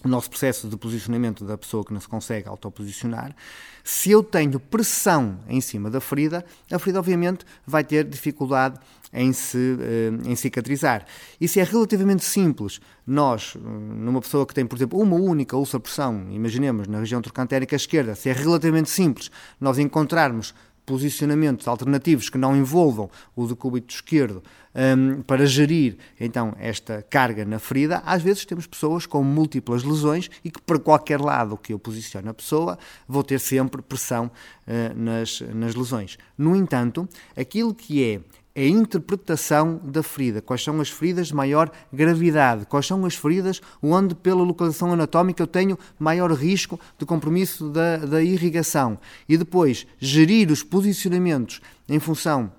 o 0.03 0.07
nosso 0.07 0.29
processo 0.29 0.67
de 0.67 0.77
posicionamento 0.77 1.43
da 1.43 1.57
pessoa 1.57 1.83
que 1.83 1.93
não 1.93 1.99
se 1.99 2.07
consegue 2.07 2.47
autoposicionar, 2.47 3.35
se 3.83 4.11
eu 4.11 4.23
tenho 4.23 4.59
pressão 4.59 5.39
em 5.47 5.61
cima 5.61 5.89
da 5.89 5.99
ferida, 5.99 6.45
a 6.71 6.79
ferida 6.79 6.99
obviamente 6.99 7.45
vai 7.65 7.83
ter 7.83 8.03
dificuldade 8.03 8.79
em, 9.13 9.31
se, 9.31 9.77
eh, 9.79 10.29
em 10.29 10.35
cicatrizar. 10.35 11.05
Isso 11.39 11.59
é 11.59 11.63
relativamente 11.63 12.23
simples. 12.23 12.79
Nós, 13.05 13.55
numa 13.55 14.21
pessoa 14.21 14.45
que 14.45 14.53
tem, 14.53 14.65
por 14.65 14.75
exemplo, 14.75 14.99
uma 14.99 15.15
única 15.15 15.55
úlcera 15.55 15.79
pressão, 15.79 16.27
imaginemos 16.31 16.87
na 16.87 16.99
região 16.99 17.21
trocantérica 17.21 17.75
esquerda, 17.75 18.15
se 18.15 18.29
é 18.29 18.33
relativamente 18.33 18.89
simples 18.89 19.31
nós 19.59 19.79
encontrarmos 19.79 20.53
posicionamentos 20.85 21.67
alternativos 21.67 22.29
que 22.29 22.37
não 22.37 22.55
envolvam 22.55 23.09
o 23.35 23.47
decúbito 23.47 23.93
esquerdo 23.93 24.43
um, 24.75 25.21
para 25.21 25.45
gerir 25.45 25.97
então 26.19 26.55
esta 26.59 27.01
carga 27.01 27.45
na 27.45 27.59
ferida, 27.59 28.03
às 28.05 28.21
vezes 28.21 28.45
temos 28.45 28.67
pessoas 28.67 29.05
com 29.05 29.23
múltiplas 29.23 29.83
lesões 29.83 30.29
e 30.43 30.51
que 30.51 30.61
para 30.61 30.79
qualquer 30.79 31.19
lado 31.19 31.57
que 31.57 31.73
eu 31.73 31.79
posicione 31.79 32.29
a 32.29 32.33
pessoa 32.33 32.77
vou 33.07 33.23
ter 33.23 33.39
sempre 33.39 33.81
pressão 33.81 34.25
uh, 34.27 34.99
nas, 34.99 35.41
nas 35.53 35.75
lesões. 35.75 36.17
No 36.37 36.55
entanto, 36.55 37.07
aquilo 37.35 37.73
que 37.73 38.03
é 38.03 38.05
é 38.05 38.21
a 38.55 38.61
interpretação 38.61 39.81
da 39.83 40.01
ferida. 40.01 40.41
Quais 40.41 40.63
são 40.63 40.79
as 40.79 40.89
feridas 40.89 41.27
de 41.27 41.35
maior 41.35 41.69
gravidade? 41.91 42.65
Quais 42.65 42.85
são 42.87 43.05
as 43.05 43.15
feridas 43.15 43.61
onde, 43.81 44.15
pela 44.15 44.43
localização 44.43 44.93
anatómica, 44.93 45.43
eu 45.43 45.47
tenho 45.47 45.77
maior 45.99 46.31
risco 46.31 46.79
de 46.97 47.05
compromisso 47.05 47.69
da, 47.69 47.97
da 47.97 48.23
irrigação? 48.23 48.97
E 49.27 49.37
depois, 49.37 49.85
gerir 49.99 50.49
os 50.51 50.63
posicionamentos 50.63 51.59
em 51.89 51.99
função 51.99 52.51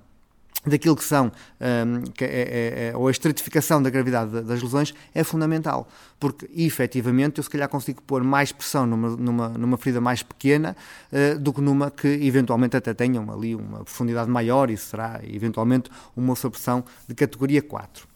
daquilo 0.67 0.97
que 0.97 1.05
são, 1.05 1.31
um, 1.61 2.03
que 2.11 2.25
é, 2.25 2.29
é, 2.29 2.89
é, 2.89 2.97
ou 2.97 3.09
a 3.09 3.11
estratificação 3.11 3.83
da 3.83 3.89
gravidade 3.89 4.43
das 4.43 4.63
lesões 4.63 4.93
é 5.15 5.23
fundamental, 5.23 5.89
porque 6.19 6.49
efetivamente 6.55 7.39
eu 7.39 7.45
se 7.45 7.51
calhar 7.51 7.69
consigo 7.69 8.03
pôr 8.03 8.23
mais 8.25 8.53
pressão 8.53 8.87
numa, 8.87 9.11
numa, 9.11 9.49
numa 9.51 9.77
ferida 9.77 10.01
mais 10.01 10.23
pequena 10.23 10.77
uh, 11.13 11.39
do 11.39 11.53
que 11.53 11.61
numa 11.61 11.91
que 11.91 12.09
eventualmente 12.09 12.77
até 12.77 12.93
tenha 12.93 13.21
ali 13.21 13.55
uma 13.55 13.85
profundidade 13.85 14.31
maior 14.31 14.71
e 14.71 14.77
será 14.77 15.21
eventualmente 15.23 15.91
uma 16.17 16.35
supressão 16.35 16.85
de 17.09 17.15
categoria 17.15 17.63
4. 17.63 18.07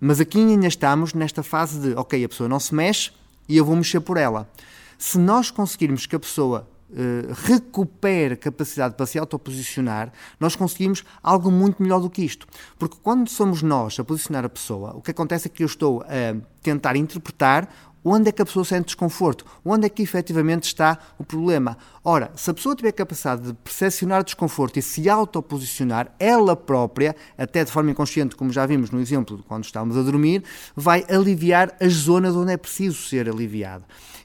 Mas 0.00 0.20
aqui 0.20 0.38
ainda 0.38 0.66
estamos 0.66 1.12
nesta 1.12 1.42
fase 1.42 1.80
de, 1.80 1.94
ok, 1.98 2.24
a 2.24 2.28
pessoa 2.28 2.48
não 2.48 2.60
se 2.60 2.74
mexe 2.74 3.10
e 3.48 3.56
eu 3.56 3.64
vou 3.64 3.74
mexer 3.74 4.00
por 4.00 4.16
ela. 4.16 4.48
Se 4.96 5.18
nós 5.18 5.50
conseguirmos 5.50 6.06
que 6.06 6.14
a 6.14 6.20
pessoa 6.20 6.68
uh, 6.90 7.32
recupere 7.46 8.36
capacidade 8.36 8.94
para 8.94 9.06
se 9.06 9.18
autoposicionar, 9.18 10.12
nós 10.38 10.56
conseguimos 10.56 11.04
algo 11.22 11.50
muito 11.50 11.82
melhor 11.82 12.00
do 12.00 12.10
que 12.10 12.22
isto. 12.22 12.46
Porque 12.78 12.96
quando 13.02 13.28
somos 13.28 13.62
nós 13.62 13.98
a 13.98 14.04
posicionar 14.04 14.44
a 14.44 14.48
pessoa, 14.48 14.96
o 14.96 15.02
que 15.02 15.10
acontece 15.10 15.48
é 15.48 15.50
que 15.50 15.62
eu 15.62 15.66
estou 15.66 16.02
a 16.02 16.36
tentar 16.62 16.96
interpretar 16.96 17.68
onde 18.04 18.28
é 18.28 18.32
que 18.32 18.40
a 18.40 18.44
pessoa 18.44 18.64
sente 18.64 18.86
desconforto, 18.86 19.44
onde 19.64 19.86
é 19.86 19.88
que 19.88 20.02
efetivamente 20.02 20.64
está 20.64 20.98
o 21.18 21.24
problema. 21.24 21.76
Ora, 22.04 22.30
se 22.36 22.50
a 22.50 22.54
pessoa 22.54 22.74
tiver 22.74 22.92
capacidade 22.92 23.42
de 23.42 23.54
percepcionar 23.54 24.24
desconforto 24.24 24.78
e 24.78 24.82
se 24.82 25.08
autoposicionar, 25.08 26.12
ela 26.18 26.56
própria, 26.56 27.14
até 27.36 27.64
de 27.64 27.70
forma 27.70 27.90
inconsciente, 27.90 28.36
como 28.36 28.52
já 28.52 28.64
vimos 28.66 28.90
no 28.90 29.00
exemplo 29.00 29.36
de 29.36 29.42
quando 29.42 29.64
estamos 29.64 29.96
a 29.96 30.02
dormir, 30.02 30.42
vai 30.74 31.04
aliviar 31.08 31.76
as 31.80 31.92
zonas 31.92 32.34
onde 32.34 32.52
é 32.52 32.56
preciso 32.56 33.02
ser 33.02 33.28
aliviado. 33.28 33.84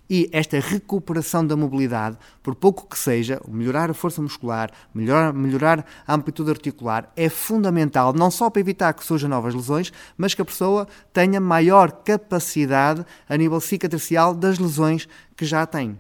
E 0.10 0.30
esta 0.34 0.60
recuperação 0.60 1.48
da 1.48 1.56
mobilidade, 1.56 2.18
por 2.42 2.56
pouco 2.56 2.88
que 2.88 2.98
seja, 2.98 3.42
melhorar 3.48 3.90
a 3.90 3.94
força 3.94 4.22
muscular, 4.22 4.70
melhorar, 4.94 5.34
melhorar 5.34 5.86
a 6.06 6.14
amplitude 6.14 6.52
articular, 6.52 7.12
é 7.16 7.30
fundamental 7.30 8.14
não 8.14 8.30
só 8.30 8.50
para 8.50 8.60
evitar 8.60 8.94
que 8.94 9.06
surjam 9.06 9.30
novas 9.30 9.56
lesões, 9.56 9.94
mas 10.18 10.34
que 10.34 10.42
a 10.42 10.46
pessoa 10.46 10.88
tenha 11.14 11.40
maior 11.40 11.92
capacidade 11.92 13.06
a 13.28 13.38
nível 13.38 13.62
cicatricial 13.62 14.36
das 14.36 14.60
lesões 14.60 15.08
que 15.36 15.46
já 15.46 15.66
tem. 15.66 15.98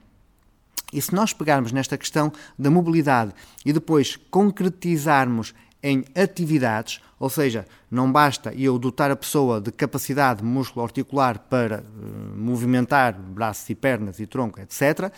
E 0.92 1.02
se 1.02 1.16
nós 1.16 1.34
pegarmos 1.34 1.72
nesta 1.72 1.98
questão 1.98 2.32
da 2.60 2.70
mobilidade 2.70 3.34
e 3.66 3.74
depois 3.74 4.16
concretizarmos 4.30 5.56
em 5.84 6.06
atividades, 6.16 7.02
ou 7.20 7.30
seja, 7.30 7.68
não 7.92 8.10
basta 8.10 8.54
eu 8.56 8.80
dotar 8.80 9.12
a 9.12 9.16
pessoa 9.16 9.60
de 9.60 9.72
capacidade 9.72 10.44
músculo-articular 10.44 11.38
para 11.50 11.82
uh, 11.82 12.38
movimentar 12.38 13.14
braços 13.14 13.70
e 13.70 13.76
pernas 13.76 14.20
e 14.20 14.26
tronco, 14.26 14.62
etc. 14.62 15.12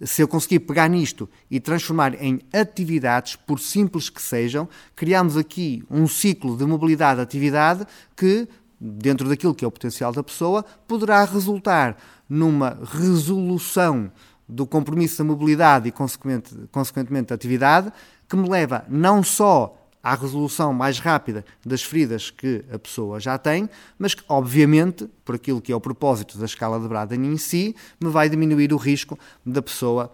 Se 0.00 0.22
eu 0.22 0.28
conseguir 0.28 0.60
pegar 0.60 0.88
nisto 0.88 1.28
e 1.50 1.58
transformar 1.58 2.14
em 2.22 2.40
atividades, 2.52 3.34
por 3.34 3.58
simples 3.58 4.08
que 4.08 4.22
sejam, 4.22 4.68
criamos 4.94 5.36
aqui 5.36 5.84
um 5.90 6.06
ciclo 6.06 6.56
de 6.56 6.64
mobilidade-atividade 6.64 7.84
que, 8.16 8.48
dentro 8.80 9.28
daquilo 9.28 9.54
que 9.54 9.64
é 9.64 9.68
o 9.68 9.72
potencial 9.72 10.12
da 10.12 10.22
pessoa, 10.22 10.64
poderá 10.86 11.24
resultar 11.24 11.96
numa 12.28 12.78
resolução 12.84 14.10
do 14.48 14.66
compromisso 14.66 15.18
da 15.18 15.24
mobilidade 15.24 15.88
e, 15.88 15.92
consequentemente, 15.92 17.28
da 17.28 17.34
atividade, 17.34 17.92
que 18.28 18.36
me 18.36 18.48
leva 18.48 18.84
não 18.88 19.22
só 19.22 19.81
à 20.02 20.14
resolução 20.14 20.72
mais 20.72 20.98
rápida 20.98 21.44
das 21.64 21.82
feridas 21.82 22.30
que 22.30 22.64
a 22.72 22.78
pessoa 22.78 23.20
já 23.20 23.38
tem, 23.38 23.68
mas 23.98 24.14
que, 24.14 24.24
obviamente, 24.28 25.08
por 25.24 25.34
aquilo 25.34 25.60
que 25.60 25.72
é 25.72 25.76
o 25.76 25.80
propósito 25.80 26.38
da 26.38 26.44
escala 26.44 26.80
de 26.80 26.88
Braden 26.88 27.24
em 27.26 27.36
si, 27.36 27.76
me 28.00 28.10
vai 28.10 28.28
diminuir 28.28 28.72
o 28.72 28.76
risco 28.76 29.18
da 29.46 29.62
pessoa 29.62 30.12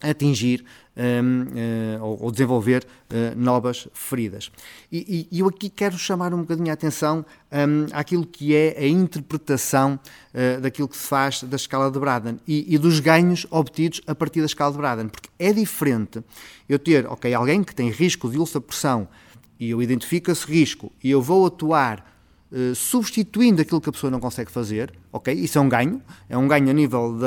atingir 0.00 0.64
um, 0.96 1.42
uh, 1.42 1.46
eh, 1.54 1.98
ou, 2.00 2.30
desenvolver 2.30 2.84
uh, 2.84 3.38
novas 3.38 3.86
feridas. 3.92 4.50
E, 4.90 5.28
e, 5.30 5.40
eu 5.40 5.46
aqui 5.46 5.68
quero 5.68 5.98
chamar 5.98 6.32
um 6.32 6.38
bocadinho 6.38 6.70
a 6.70 6.72
atenção 6.72 7.24
um, 7.52 7.86
àquilo 7.92 8.24
que 8.26 8.54
é 8.54 8.76
a 8.78 8.86
interpretação 8.86 9.98
uh, 10.34 10.60
daquilo 10.60 10.88
que 10.88 10.96
se 10.96 11.06
faz 11.06 11.42
da 11.42 11.56
escala 11.56 11.90
de 11.90 11.98
Braden 11.98 12.40
e, 12.46 12.74
e, 12.74 12.78
dos 12.78 13.00
ganhos 13.00 13.46
obtidos 13.50 14.00
a 14.06 14.14
partir 14.14 14.40
da 14.40 14.46
escala 14.46 14.72
de 14.72 14.78
Braden, 14.78 15.08
porque 15.08 15.28
é 15.38 15.52
diferente 15.52 16.22
eu 16.68 16.78
ter, 16.78 17.06
ok, 17.06 17.32
alguém 17.34 17.62
que 17.62 17.74
tem 17.74 17.90
risco 17.90 18.30
de 18.30 18.38
ultrapressão 18.38 19.08
e 19.58 19.70
eu 19.70 19.82
identifico 19.82 20.30
esse 20.30 20.46
risco 20.46 20.92
e 21.02 21.10
eu 21.10 21.20
vou 21.20 21.46
atuar 21.46 22.15
Uh, 22.50 22.76
substituindo 22.76 23.60
aquilo 23.60 23.80
que 23.80 23.88
a 23.88 23.92
pessoa 23.92 24.08
não 24.08 24.20
consegue 24.20 24.52
fazer, 24.52 24.92
ok? 25.12 25.34
Isso 25.34 25.58
é 25.58 25.60
um 25.60 25.68
ganho, 25.68 26.00
é 26.28 26.38
um 26.38 26.46
ganho 26.46 26.70
a 26.70 26.72
nível 26.72 27.18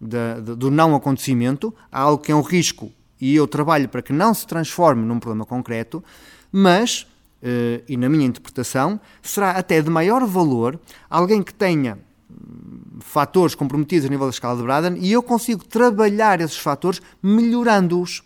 do 0.00 0.70
não 0.70 0.94
acontecimento, 0.94 1.74
há 1.90 2.00
algo 2.00 2.22
que 2.22 2.30
é 2.30 2.34
um 2.34 2.42
risco 2.42 2.92
e 3.22 3.36
eu 3.36 3.46
trabalho 3.46 3.88
para 3.88 4.02
que 4.02 4.12
não 4.12 4.34
se 4.34 4.44
transforme 4.44 5.06
num 5.06 5.20
problema 5.20 5.46
concreto, 5.46 6.02
mas, 6.50 7.06
uh, 7.40 7.80
e 7.88 7.96
na 7.96 8.08
minha 8.08 8.26
interpretação, 8.26 9.00
será 9.22 9.52
até 9.52 9.80
de 9.80 9.88
maior 9.88 10.26
valor 10.26 10.78
alguém 11.08 11.40
que 11.40 11.54
tenha 11.54 11.96
hum, 12.28 12.98
fatores 12.98 13.54
comprometidos 13.54 14.06
a 14.06 14.08
nível 14.08 14.26
da 14.26 14.30
escala 14.30 14.56
de 14.56 14.64
Braden 14.64 14.98
e 14.98 15.12
eu 15.12 15.22
consigo 15.22 15.64
trabalhar 15.64 16.40
esses 16.40 16.58
fatores 16.58 17.00
melhorando-os. 17.22 18.24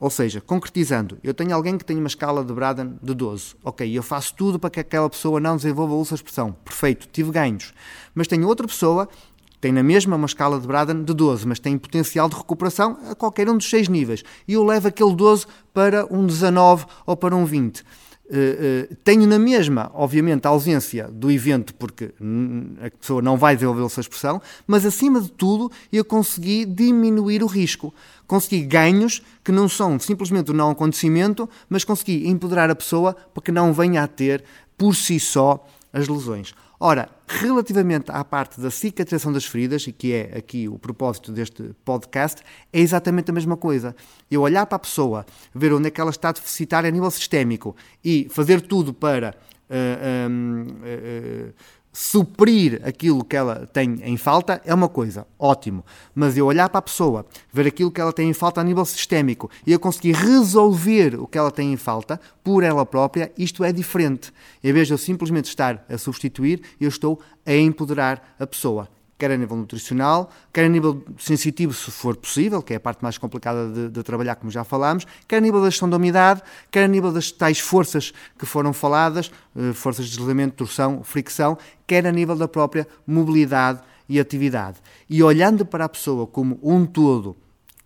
Ou 0.00 0.08
seja, 0.08 0.40
concretizando, 0.40 1.18
eu 1.22 1.34
tenho 1.34 1.54
alguém 1.54 1.76
que 1.76 1.84
tem 1.84 1.98
uma 1.98 2.06
escala 2.06 2.42
de 2.42 2.54
Braden 2.54 2.98
de 3.02 3.12
12. 3.12 3.54
Ok, 3.62 3.86
eu 3.86 4.02
faço 4.02 4.34
tudo 4.34 4.58
para 4.58 4.70
que 4.70 4.80
aquela 4.80 5.10
pessoa 5.10 5.38
não 5.38 5.56
desenvolva 5.56 6.14
expressão. 6.14 6.52
Perfeito, 6.64 7.06
tive 7.12 7.30
ganhos. 7.30 7.74
Mas 8.14 8.26
tenho 8.26 8.48
outra 8.48 8.66
pessoa 8.66 9.06
tem 9.60 9.72
na 9.72 9.82
mesma 9.82 10.16
uma 10.16 10.24
escala 10.24 10.58
de 10.58 10.66
Braden 10.66 11.04
de 11.04 11.12
12, 11.12 11.46
mas 11.46 11.58
tem 11.58 11.76
potencial 11.76 12.30
de 12.30 12.36
recuperação 12.36 12.98
a 13.10 13.14
qualquer 13.14 13.46
um 13.46 13.58
dos 13.58 13.68
seis 13.68 13.88
níveis. 13.88 14.24
E 14.48 14.54
eu 14.54 14.64
levo 14.64 14.88
aquele 14.88 15.14
12 15.14 15.46
para 15.74 16.06
um 16.10 16.26
19 16.26 16.86
ou 17.04 17.14
para 17.14 17.36
um 17.36 17.44
20. 17.44 17.84
Uh, 18.30 18.92
uh, 18.92 18.96
tenho 19.02 19.26
na 19.26 19.40
mesma, 19.40 19.90
obviamente, 19.92 20.46
a 20.46 20.50
ausência 20.50 21.08
do 21.08 21.32
evento, 21.32 21.74
porque 21.74 22.10
a 22.80 22.90
pessoa 22.90 23.20
não 23.20 23.36
vai 23.36 23.56
desenvolver 23.56 23.84
essa 23.84 24.00
expressão, 24.00 24.40
mas 24.68 24.86
acima 24.86 25.20
de 25.20 25.32
tudo 25.32 25.70
eu 25.92 26.04
consegui 26.04 26.64
diminuir 26.64 27.42
o 27.42 27.46
risco. 27.46 27.92
Consegui 28.28 28.62
ganhos 28.62 29.20
que 29.42 29.50
não 29.50 29.68
são 29.68 29.98
simplesmente 29.98 30.52
o 30.52 30.54
não 30.54 30.70
acontecimento, 30.70 31.50
mas 31.68 31.82
consegui 31.82 32.28
empoderar 32.28 32.70
a 32.70 32.76
pessoa 32.76 33.16
para 33.34 33.42
que 33.42 33.50
não 33.50 33.72
venha 33.72 34.04
a 34.04 34.06
ter 34.06 34.44
por 34.78 34.94
si 34.94 35.18
só 35.18 35.66
as 35.92 36.06
lesões. 36.06 36.54
Ora, 36.82 37.10
relativamente 37.28 38.10
à 38.10 38.24
parte 38.24 38.58
da 38.58 38.70
cicatrização 38.70 39.30
das 39.30 39.44
feridas, 39.44 39.86
e 39.86 39.92
que 39.92 40.14
é 40.14 40.38
aqui 40.38 40.66
o 40.66 40.78
propósito 40.78 41.30
deste 41.30 41.74
podcast, 41.84 42.42
é 42.72 42.80
exatamente 42.80 43.30
a 43.30 43.34
mesma 43.34 43.54
coisa. 43.54 43.94
Eu 44.30 44.40
olhar 44.40 44.64
para 44.64 44.76
a 44.76 44.78
pessoa, 44.78 45.26
ver 45.54 45.74
onde 45.74 45.88
é 45.88 45.90
que 45.90 46.00
ela 46.00 46.08
está 46.08 46.32
deficitária 46.32 46.88
a 46.88 46.90
nível 46.90 47.10
sistémico 47.10 47.76
e 48.02 48.26
fazer 48.30 48.62
tudo 48.62 48.94
para. 48.94 49.36
Uh, 49.70 51.48
uh, 51.48 51.54
suprir 51.92 52.80
aquilo 52.84 53.24
que 53.24 53.36
ela 53.36 53.66
tem 53.72 54.00
em 54.02 54.16
falta 54.16 54.60
é 54.64 54.72
uma 54.72 54.88
coisa, 54.88 55.26
ótimo. 55.38 55.84
Mas 56.14 56.36
eu 56.36 56.46
olhar 56.46 56.68
para 56.68 56.78
a 56.78 56.82
pessoa, 56.82 57.26
ver 57.52 57.66
aquilo 57.66 57.90
que 57.90 58.00
ela 58.00 58.12
tem 58.12 58.28
em 58.28 58.32
falta 58.32 58.60
a 58.60 58.64
nível 58.64 58.84
sistémico 58.84 59.50
e 59.66 59.72
eu 59.72 59.80
conseguir 59.80 60.12
resolver 60.12 61.18
o 61.18 61.26
que 61.26 61.38
ela 61.38 61.50
tem 61.50 61.72
em 61.72 61.76
falta 61.76 62.20
por 62.44 62.62
ela 62.62 62.86
própria, 62.86 63.32
isto 63.36 63.64
é 63.64 63.72
diferente. 63.72 64.32
Em 64.62 64.72
vez 64.72 64.86
de 64.86 64.94
eu 64.94 64.98
simplesmente 64.98 65.46
estar 65.46 65.84
a 65.88 65.98
substituir, 65.98 66.62
eu 66.80 66.88
estou 66.88 67.20
a 67.44 67.54
empoderar 67.54 68.34
a 68.38 68.46
pessoa 68.46 68.88
quer 69.20 69.30
a 69.30 69.36
nível 69.36 69.54
nutricional, 69.54 70.30
quer 70.50 70.64
a 70.64 70.68
nível 70.68 71.04
sensitivo, 71.18 71.74
se 71.74 71.90
for 71.90 72.16
possível, 72.16 72.62
que 72.62 72.72
é 72.72 72.76
a 72.76 72.80
parte 72.80 73.02
mais 73.02 73.18
complicada 73.18 73.68
de, 73.68 73.90
de, 73.90 74.02
trabalhar, 74.02 74.36
como 74.36 74.50
já 74.50 74.64
falámos, 74.64 75.06
quer 75.28 75.36
a 75.36 75.40
nível 75.40 75.60
da 75.60 75.68
gestão 75.68 75.90
da 75.90 75.98
umidade, 75.98 76.42
quer 76.70 76.84
a 76.84 76.88
nível 76.88 77.12
das 77.12 77.30
tais 77.30 77.60
forças 77.60 78.14
que 78.38 78.46
foram 78.46 78.72
faladas, 78.72 79.30
eh, 79.54 79.74
forças 79.74 80.06
de 80.06 80.12
deslizamento, 80.12 80.56
torção, 80.56 81.02
fricção, 81.04 81.58
quer 81.86 82.06
a 82.06 82.12
nível 82.12 82.34
da 82.34 82.48
própria 82.48 82.88
mobilidade 83.06 83.80
e 84.08 84.18
atividade. 84.18 84.78
E 85.08 85.22
olhando 85.22 85.66
para 85.66 85.84
a 85.84 85.88
pessoa 85.88 86.26
como 86.26 86.58
um 86.62 86.86
todo, 86.86 87.36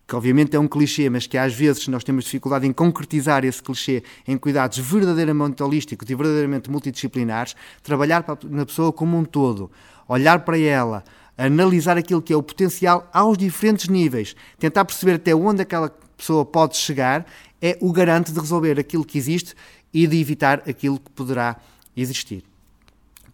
que 0.07 0.15
obviamente 0.15 0.55
é 0.55 0.61
um 0.61 0.69
clichê, 0.69 1.11
mas 1.11 1.27
que 1.27 1.37
às 1.37 1.55
vezes 1.55 1.89
nós 1.89 2.05
temos 2.05 2.25
dificuldade 2.25 2.67
em 2.67 2.73
concretizar 2.73 3.45
esse 3.45 3.63
clichê 3.63 4.05
em 4.29 4.37
cuidados 4.37 4.79
verdadeiramente 4.79 5.63
holísticos 5.63 6.09
e 6.09 6.15
verdadeiramente 6.15 6.71
multidisciplinares, 6.71 7.57
trabalhar 7.83 8.25
na 8.45 8.67
pessoa 8.67 8.93
como 8.93 9.17
um 9.17 9.25
todo, 9.25 9.71
olhar 10.09 10.45
para 10.45 10.59
ela, 10.59 11.03
analisar 11.37 11.97
aquilo 11.97 12.23
que 12.23 12.33
é 12.33 12.37
o 12.37 12.43
potencial 12.43 13.09
aos 13.13 13.37
diferentes 13.37 13.89
níveis, 13.89 14.35
tentar 14.59 14.85
perceber 14.85 15.15
até 15.15 15.35
onde 15.35 15.63
aquela 15.63 15.91
pessoa 16.17 16.45
pode 16.45 16.77
chegar, 16.77 17.27
é 17.61 17.77
o 17.81 17.93
garante 17.93 18.33
de 18.33 18.39
resolver 18.39 18.79
aquilo 18.79 19.05
que 19.05 19.19
existe 19.19 19.55
e 19.93 20.07
de 20.07 20.21
evitar 20.21 20.63
aquilo 20.69 20.99
que 20.99 21.11
poderá 21.11 21.57
existir. 21.97 22.45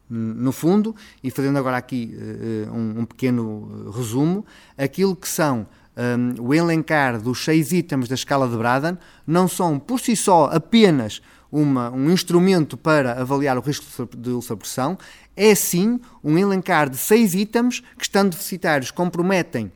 No 0.09 0.51
fundo, 0.51 0.95
e 1.23 1.31
fazendo 1.31 1.57
agora 1.57 1.77
aqui 1.77 2.13
uh, 2.17 2.73
um, 2.73 3.01
um, 3.01 3.05
pequeno 3.05 3.91
resumo, 3.93 4.45
aquilo 4.77 5.15
que 5.15 5.29
são 5.29 5.67
um, 5.97 6.43
o 6.43 6.53
elencar 6.53 7.21
dos 7.21 7.45
seis 7.45 7.73
itens 7.73 8.09
da 8.09 8.17
escala 8.17 8.49
de 8.49 8.57
Braden 8.57 8.99
não 9.25 9.47
são 9.47 9.79
por 9.79 10.01
si 10.01 10.17
só 10.17 10.51
apenas 10.53 11.23
uma, 11.51 11.91
um 11.91 12.11
instrumento 12.11 12.77
para 12.77 13.21
avaliar 13.21 13.59
o 13.59 13.61
risco 13.61 13.87
de 14.17 14.31
ultrapressão, 14.31 14.99
é 15.37 15.55
sim 15.55 16.01
um 16.23 16.39
elencar 16.39 16.89
de 16.89 16.97
seis 16.97 17.35
itens 17.35 17.81
que, 17.99 18.05
estando 18.05 18.31
deficitários, 18.31 18.91
comprometem 18.91 19.73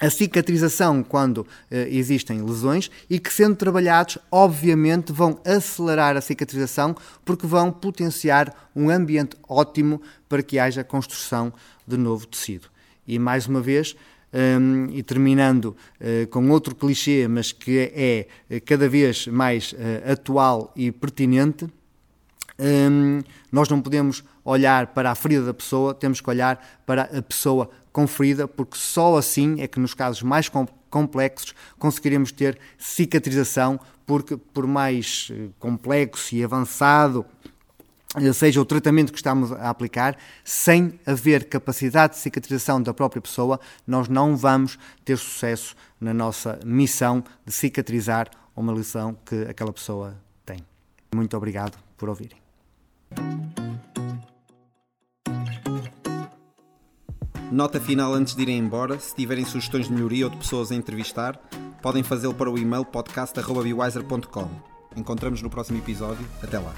a 0.00 0.10
cicatrização 0.10 1.02
quando 1.02 1.38
uh, 1.38 1.46
existem 1.88 2.42
lesões 2.42 2.90
e 3.08 3.18
que, 3.18 3.32
sendo 3.32 3.56
trabalhados, 3.56 4.18
obviamente 4.30 5.12
vão 5.12 5.40
acelerar 5.44 6.16
a 6.16 6.20
cicatrização 6.20 6.96
porque 7.24 7.46
vão 7.46 7.70
potenciar 7.70 8.70
um 8.74 8.90
ambiente 8.90 9.36
ótimo 9.48 10.02
para 10.28 10.42
que 10.42 10.58
haja 10.58 10.84
construção 10.84 11.52
de 11.86 11.96
novo 11.96 12.26
tecido. 12.26 12.68
E 13.06 13.18
mais 13.18 13.46
uma 13.46 13.60
vez, 13.60 13.94
um, 14.34 14.86
e 14.90 15.02
terminando 15.02 15.66
uh, 16.00 16.26
com 16.28 16.50
outro 16.50 16.74
clichê, 16.74 17.28
mas 17.28 17.52
que 17.52 17.78
é, 17.78 18.26
é 18.50 18.60
cada 18.60 18.88
vez 18.88 19.28
mais 19.28 19.72
uh, 19.72 20.12
atual 20.12 20.72
e 20.74 20.90
pertinente, 20.90 21.66
um, 22.58 23.22
nós 23.50 23.68
não 23.68 23.80
podemos 23.80 24.24
olhar 24.44 24.88
para 24.88 25.10
a 25.10 25.14
ferida 25.14 25.44
da 25.44 25.54
pessoa, 25.54 25.94
temos 25.94 26.20
que 26.20 26.28
olhar 26.28 26.82
para 26.84 27.02
a 27.02 27.22
pessoa 27.22 27.70
com 27.92 28.06
ferida, 28.06 28.46
porque 28.46 28.76
só 28.76 29.16
assim 29.16 29.60
é 29.60 29.68
que 29.68 29.78
nos 29.78 29.94
casos 29.94 30.22
mais 30.22 30.50
complexos 30.90 31.54
conseguiremos 31.78 32.32
ter 32.32 32.58
cicatrização, 32.76 33.78
porque 34.04 34.36
por 34.36 34.66
mais 34.66 35.28
eh, 35.32 35.48
complexo 35.58 36.34
e 36.34 36.44
avançado 36.44 37.24
seja 38.32 38.60
o 38.60 38.64
tratamento 38.64 39.12
que 39.12 39.18
estamos 39.18 39.52
a 39.52 39.70
aplicar, 39.70 40.16
sem 40.44 40.98
haver 41.04 41.48
capacidade 41.48 42.14
de 42.14 42.20
cicatrização 42.20 42.80
da 42.80 42.94
própria 42.94 43.20
pessoa, 43.20 43.58
nós 43.86 44.08
não 44.08 44.36
vamos 44.36 44.78
ter 45.04 45.16
sucesso 45.16 45.74
na 46.00 46.14
nossa 46.14 46.58
missão 46.64 47.24
de 47.44 47.52
cicatrizar 47.52 48.30
uma 48.56 48.72
lesão 48.72 49.16
que 49.24 49.42
aquela 49.48 49.72
pessoa 49.72 50.16
tem. 50.46 50.58
Muito 51.14 51.36
obrigado 51.36 51.76
por 51.96 52.08
ouvirem. 52.08 52.38
Nota 57.50 57.80
final 57.80 58.12
antes 58.14 58.34
de 58.34 58.42
irem 58.42 58.58
embora: 58.58 58.98
se 58.98 59.14
tiverem 59.14 59.44
sugestões 59.44 59.86
de 59.86 59.92
melhoria 59.92 60.26
ou 60.26 60.30
de 60.30 60.38
pessoas 60.38 60.72
a 60.72 60.74
entrevistar, 60.74 61.36
podem 61.82 62.02
fazê-lo 62.02 62.34
para 62.34 62.50
o 62.50 62.58
e-mail 62.58 62.84
podcast.bewiser.com. 62.84 64.48
Encontramos 64.96 65.42
no 65.42 65.50
próximo 65.50 65.78
episódio. 65.78 66.26
Até 66.42 66.58
lá. 66.58 66.74